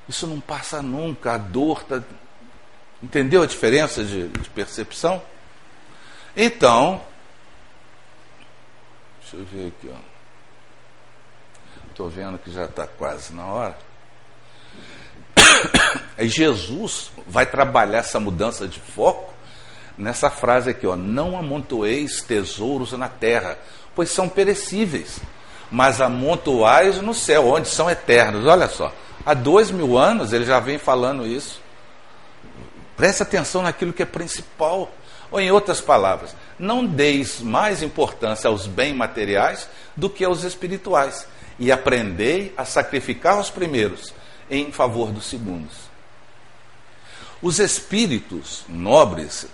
[0.08, 1.34] isso não passa nunca.
[1.34, 2.02] A dor está.
[3.04, 5.22] Entendeu a diferença de, de percepção?
[6.36, 7.02] Então,
[9.26, 9.98] deixa eu ver aqui, ó.
[11.90, 13.78] Estou vendo que já está quase na hora.
[16.18, 19.34] Aí Jesus vai trabalhar essa mudança de foco
[19.98, 23.58] nessa frase aqui, ó, não amontoeis tesouros na terra,
[23.96, 25.20] pois são perecíveis,
[25.72, 28.46] mas amontoais no céu, onde são eternos.
[28.46, 28.94] Olha só,
[29.26, 31.62] há dois mil anos ele já vem falando isso.
[32.96, 34.92] Preste atenção naquilo que é principal.
[35.36, 41.28] Ou em outras palavras, não deis mais importância aos bens materiais do que aos espirituais,
[41.60, 44.14] e aprendei a sacrificar os primeiros
[44.50, 45.74] em favor dos segundos.
[47.42, 49.46] Os espíritos nobres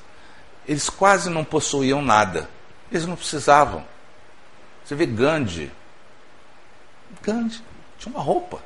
[0.68, 2.48] eles quase não possuíam nada.
[2.92, 3.84] Eles não precisavam.
[4.86, 5.72] Você vê Gandhi.
[7.24, 7.60] Gandhi
[7.98, 8.62] tinha uma roupa.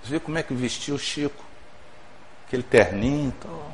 [0.00, 1.50] Você vê como é que vestia o Chico.
[2.52, 3.72] Aquele terninho e tal.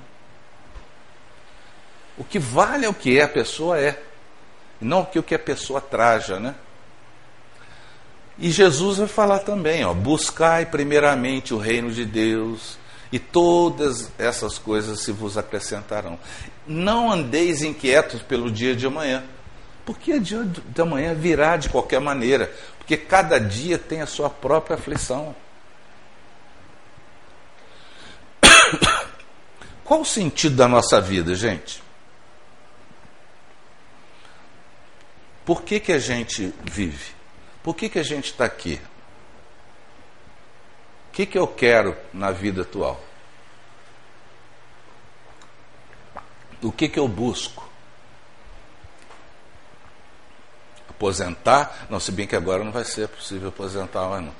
[2.16, 4.01] O que vale é o que é a pessoa é.
[4.81, 6.55] Não o que a pessoa traja, né?
[8.39, 12.79] E Jesus vai falar também, ó, buscai primeiramente o reino de Deus
[13.11, 16.16] e todas essas coisas se vos acrescentarão.
[16.64, 19.24] Não andeis inquietos pelo dia de amanhã,
[19.85, 22.49] porque o dia de amanhã virá de qualquer maneira,
[22.79, 25.35] porque cada dia tem a sua própria aflição.
[29.89, 31.82] Qual o sentido da nossa vida, gente?
[35.45, 37.12] Por que, que a gente vive?
[37.62, 38.80] Por que, que a gente está aqui?
[41.18, 43.03] que, que eu quero na vida atual?
[46.62, 47.68] O que, que eu busco?
[50.89, 51.89] Aposentar?
[51.91, 54.34] Não, se bem que agora não vai ser possível aposentar, mas não.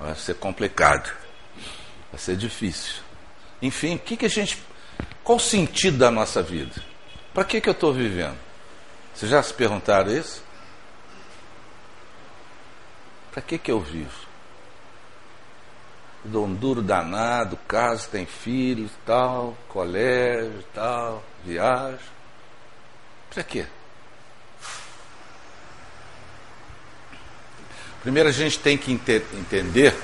[0.00, 1.14] vai ser complicado,
[2.10, 3.02] vai ser difícil.
[3.60, 4.62] Enfim, o que, que a gente.
[5.24, 6.82] Qual o sentido da nossa vida?
[7.32, 8.38] Para que, que eu estou vivendo?
[9.14, 10.42] Vocês já se perguntaram isso?
[13.30, 14.32] Para que, que eu vivo?
[16.24, 21.98] dou um duro danado, casa, tem filhos, tal, colégio, tal, viagem.
[23.30, 23.66] Para quê?
[28.02, 29.96] Primeiro a gente tem que entender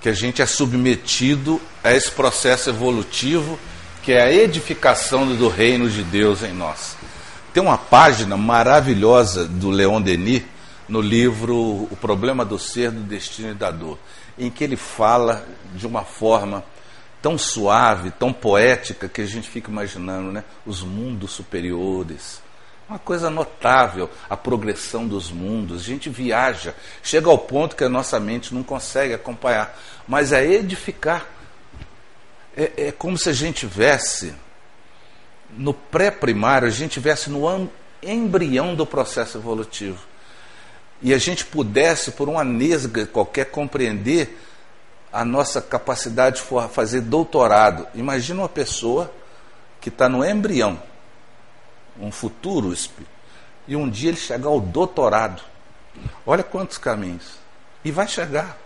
[0.00, 3.58] que a gente é submetido a esse processo evolutivo
[4.08, 6.96] que é a edificação do reino de Deus em nós.
[7.52, 10.44] Tem uma página maravilhosa do Leon Denis
[10.88, 11.54] no livro
[11.90, 13.98] O Problema do Ser, do Destino e da Dor
[14.38, 16.64] em que ele fala de uma forma
[17.20, 20.42] tão suave, tão poética, que a gente fica imaginando né?
[20.64, 22.40] os mundos superiores.
[22.88, 25.82] Uma coisa notável, a progressão dos mundos.
[25.82, 29.78] A gente viaja, chega ao ponto que a nossa mente não consegue acompanhar.
[30.08, 31.26] Mas é edificar.
[32.56, 34.34] É, é como se a gente tivesse
[35.50, 37.70] no pré-primário, a gente tivesse no
[38.02, 40.08] embrião do processo evolutivo
[41.00, 44.36] e a gente pudesse, por uma nesga qualquer, compreender
[45.12, 47.86] a nossa capacidade de fazer doutorado.
[47.94, 49.12] Imagina uma pessoa
[49.80, 50.80] que está no embrião,
[52.00, 53.10] um futuro espírito,
[53.66, 55.42] e um dia ele chegar ao doutorado.
[56.26, 57.38] Olha quantos caminhos.
[57.84, 58.58] E vai chegar.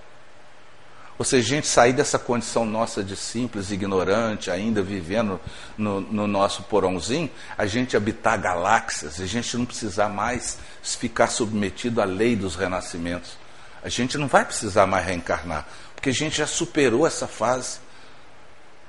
[1.18, 5.38] Ou seja, a gente sair dessa condição nossa de simples, ignorante, ainda vivendo
[5.76, 12.00] no, no nosso porãozinho, a gente habitar galáxias, a gente não precisar mais ficar submetido
[12.00, 13.36] à lei dos renascimentos.
[13.82, 17.78] A gente não vai precisar mais reencarnar, porque a gente já superou essa fase.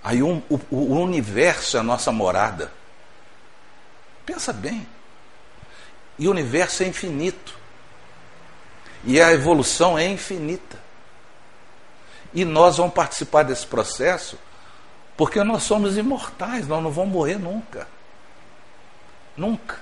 [0.04, 2.72] Aí um, o, o universo é a nossa morada.
[4.26, 4.88] Pensa bem.
[6.18, 7.58] E o universo é infinito.
[9.04, 10.83] E a evolução é infinita.
[12.34, 14.38] E nós vamos participar desse processo
[15.16, 17.88] porque nós somos imortais, nós não vamos morrer nunca.
[19.38, 19.78] Nunca.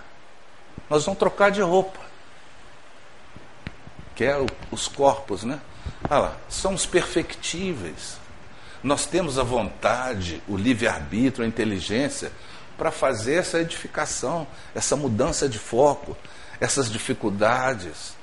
[0.89, 1.99] Nós vamos trocar de roupa.
[4.15, 5.59] Que é os corpos, né?
[6.09, 8.17] Olha lá, somos perfectíveis.
[8.83, 12.31] Nós temos a vontade, o livre-arbítrio, a inteligência
[12.77, 14.45] para fazer essa edificação,
[14.75, 16.17] essa mudança de foco,
[16.59, 18.15] essas dificuldades.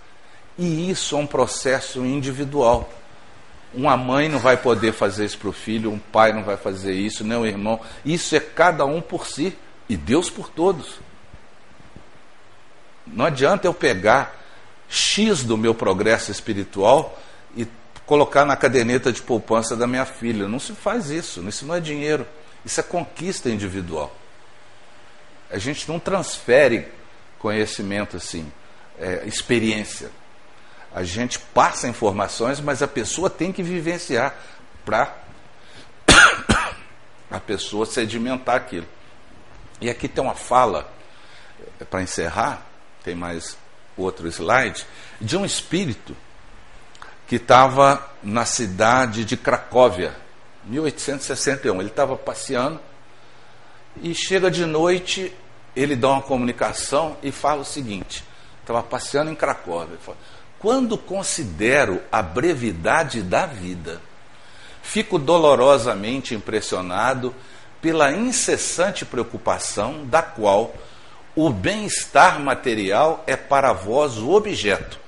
[0.58, 2.90] E isso é um processo individual.
[3.74, 6.94] Uma mãe não vai poder fazer isso para o filho, um pai não vai fazer
[6.94, 7.80] isso, nem o irmão.
[8.04, 9.56] Isso é cada um por si
[9.88, 11.00] e Deus por todos.
[13.06, 14.36] Não adianta eu pegar
[14.88, 17.18] X do meu progresso espiritual
[17.56, 17.66] e
[18.06, 20.48] colocar na caderneta de poupança da minha filha.
[20.48, 22.26] Não se faz isso, isso não é dinheiro,
[22.64, 24.14] isso é conquista individual.
[25.50, 26.88] A gente não transfere
[27.38, 28.50] conhecimento assim,
[28.98, 30.10] é, experiência.
[30.94, 34.34] A gente passa informações, mas a pessoa tem que vivenciar
[34.84, 35.14] para
[37.30, 38.86] a pessoa sedimentar aquilo.
[39.80, 40.90] E aqui tem uma fala,
[41.80, 42.66] é, para encerrar,
[43.04, 43.56] tem mais
[43.96, 44.86] outro slide,
[45.20, 46.16] de um espírito
[47.26, 50.16] que estava na cidade de Cracóvia,
[50.64, 51.80] 1861.
[51.80, 52.80] Ele estava passeando
[54.02, 55.34] e chega de noite,
[55.76, 58.24] ele dá uma comunicação e fala o seguinte:
[58.60, 59.98] estava passeando em Cracóvia.
[59.98, 60.16] Fala,
[60.58, 64.00] Quando considero a brevidade da vida,
[64.82, 67.34] fico dolorosamente impressionado
[67.80, 70.74] pela incessante preocupação da qual
[71.36, 74.98] o bem-estar material é para vós o objeto,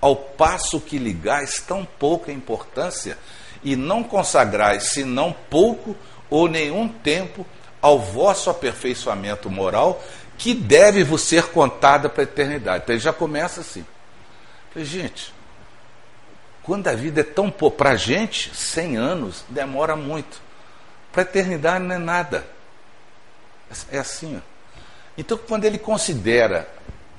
[0.00, 3.18] ao passo que ligais tão pouca importância
[3.62, 5.94] e não consagrais senão pouco
[6.30, 7.46] ou nenhum tempo
[7.82, 10.02] ao vosso aperfeiçoamento moral,
[10.38, 12.84] que deve vos ser contada para a eternidade.
[12.84, 13.84] Então ele já começa assim.
[14.74, 15.32] Falei, gente,
[16.64, 20.42] quando a vida é tão pouco, para a gente, 100 anos demora muito.
[21.12, 22.44] Para a eternidade não é nada.
[23.90, 24.40] É assim, ó.
[25.16, 26.68] Então, quando ele considera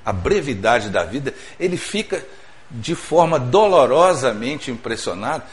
[0.03, 2.25] a brevidade da vida, ele fica
[2.69, 5.43] de forma dolorosamente impressionado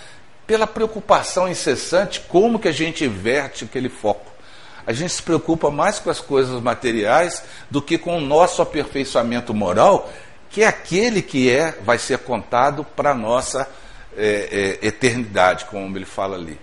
[0.45, 4.33] pela preocupação incessante como que a gente inverte aquele foco.
[4.85, 9.55] A gente se preocupa mais com as coisas materiais do que com o nosso aperfeiçoamento
[9.55, 10.13] moral,
[10.53, 13.69] que é aquele que é, vai ser contado para a nossa
[14.17, 16.61] é, é, eternidade, como ele fala ali.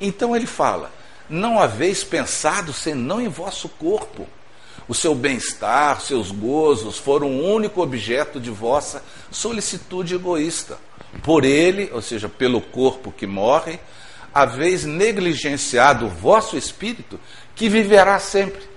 [0.00, 0.90] Então ele fala:
[1.30, 4.26] não haveis pensado senão em vosso corpo
[4.88, 10.76] o seu bem-estar, seus gozos foram o único objeto de vossa solicitude egoísta.
[11.22, 13.78] Por ele, ou seja, pelo corpo que morre,
[14.34, 17.20] haveis negligenciado o vosso espírito,
[17.54, 18.71] que viverá sempre.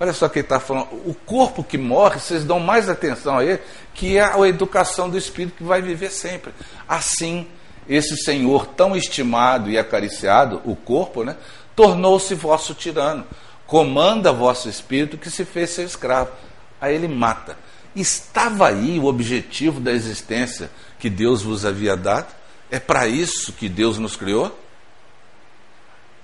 [0.00, 0.88] Olha só quem está falando.
[1.04, 3.60] O corpo que morre, vocês dão mais atenção a ele,
[3.94, 6.52] que é a educação do espírito que vai viver sempre.
[6.88, 7.46] Assim,
[7.86, 11.36] esse Senhor tão estimado e acariciado, o corpo, né,
[11.76, 13.26] tornou-se vosso tirano
[13.70, 16.32] comanda vosso espírito que se fez seu escravo.
[16.80, 17.56] Aí ele mata.
[17.94, 22.34] Estava aí o objetivo da existência que Deus vos havia dado?
[22.68, 24.58] É para isso que Deus nos criou?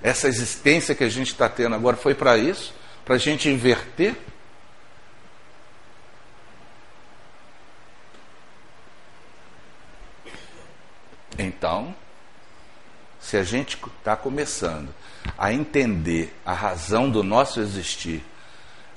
[0.02, 2.74] Essa existência que a gente está tendo agora foi para isso?
[3.06, 4.16] Para a gente inverter?
[11.38, 11.94] Então,
[13.20, 14.92] se a gente está começando
[15.38, 18.24] a entender a razão do nosso existir,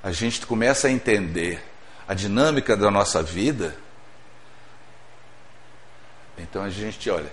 [0.02, 1.64] a gente começa a entender
[2.08, 3.78] a dinâmica da nossa vida,
[6.36, 7.32] então a gente, olha,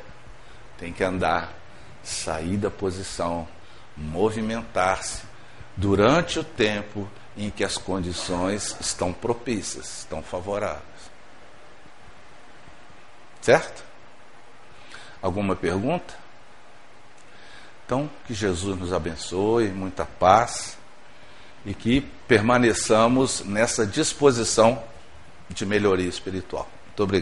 [0.76, 1.54] tem que andar,
[2.04, 3.48] sair da posição,
[3.96, 5.25] movimentar-se
[5.76, 10.82] durante o tempo em que as condições estão propícias, estão favoráveis.
[13.42, 13.84] Certo?
[15.20, 16.14] Alguma pergunta?
[17.84, 20.76] Então, que Jesus nos abençoe, muita paz
[21.64, 24.82] e que permaneçamos nessa disposição
[25.48, 26.68] de melhoria espiritual.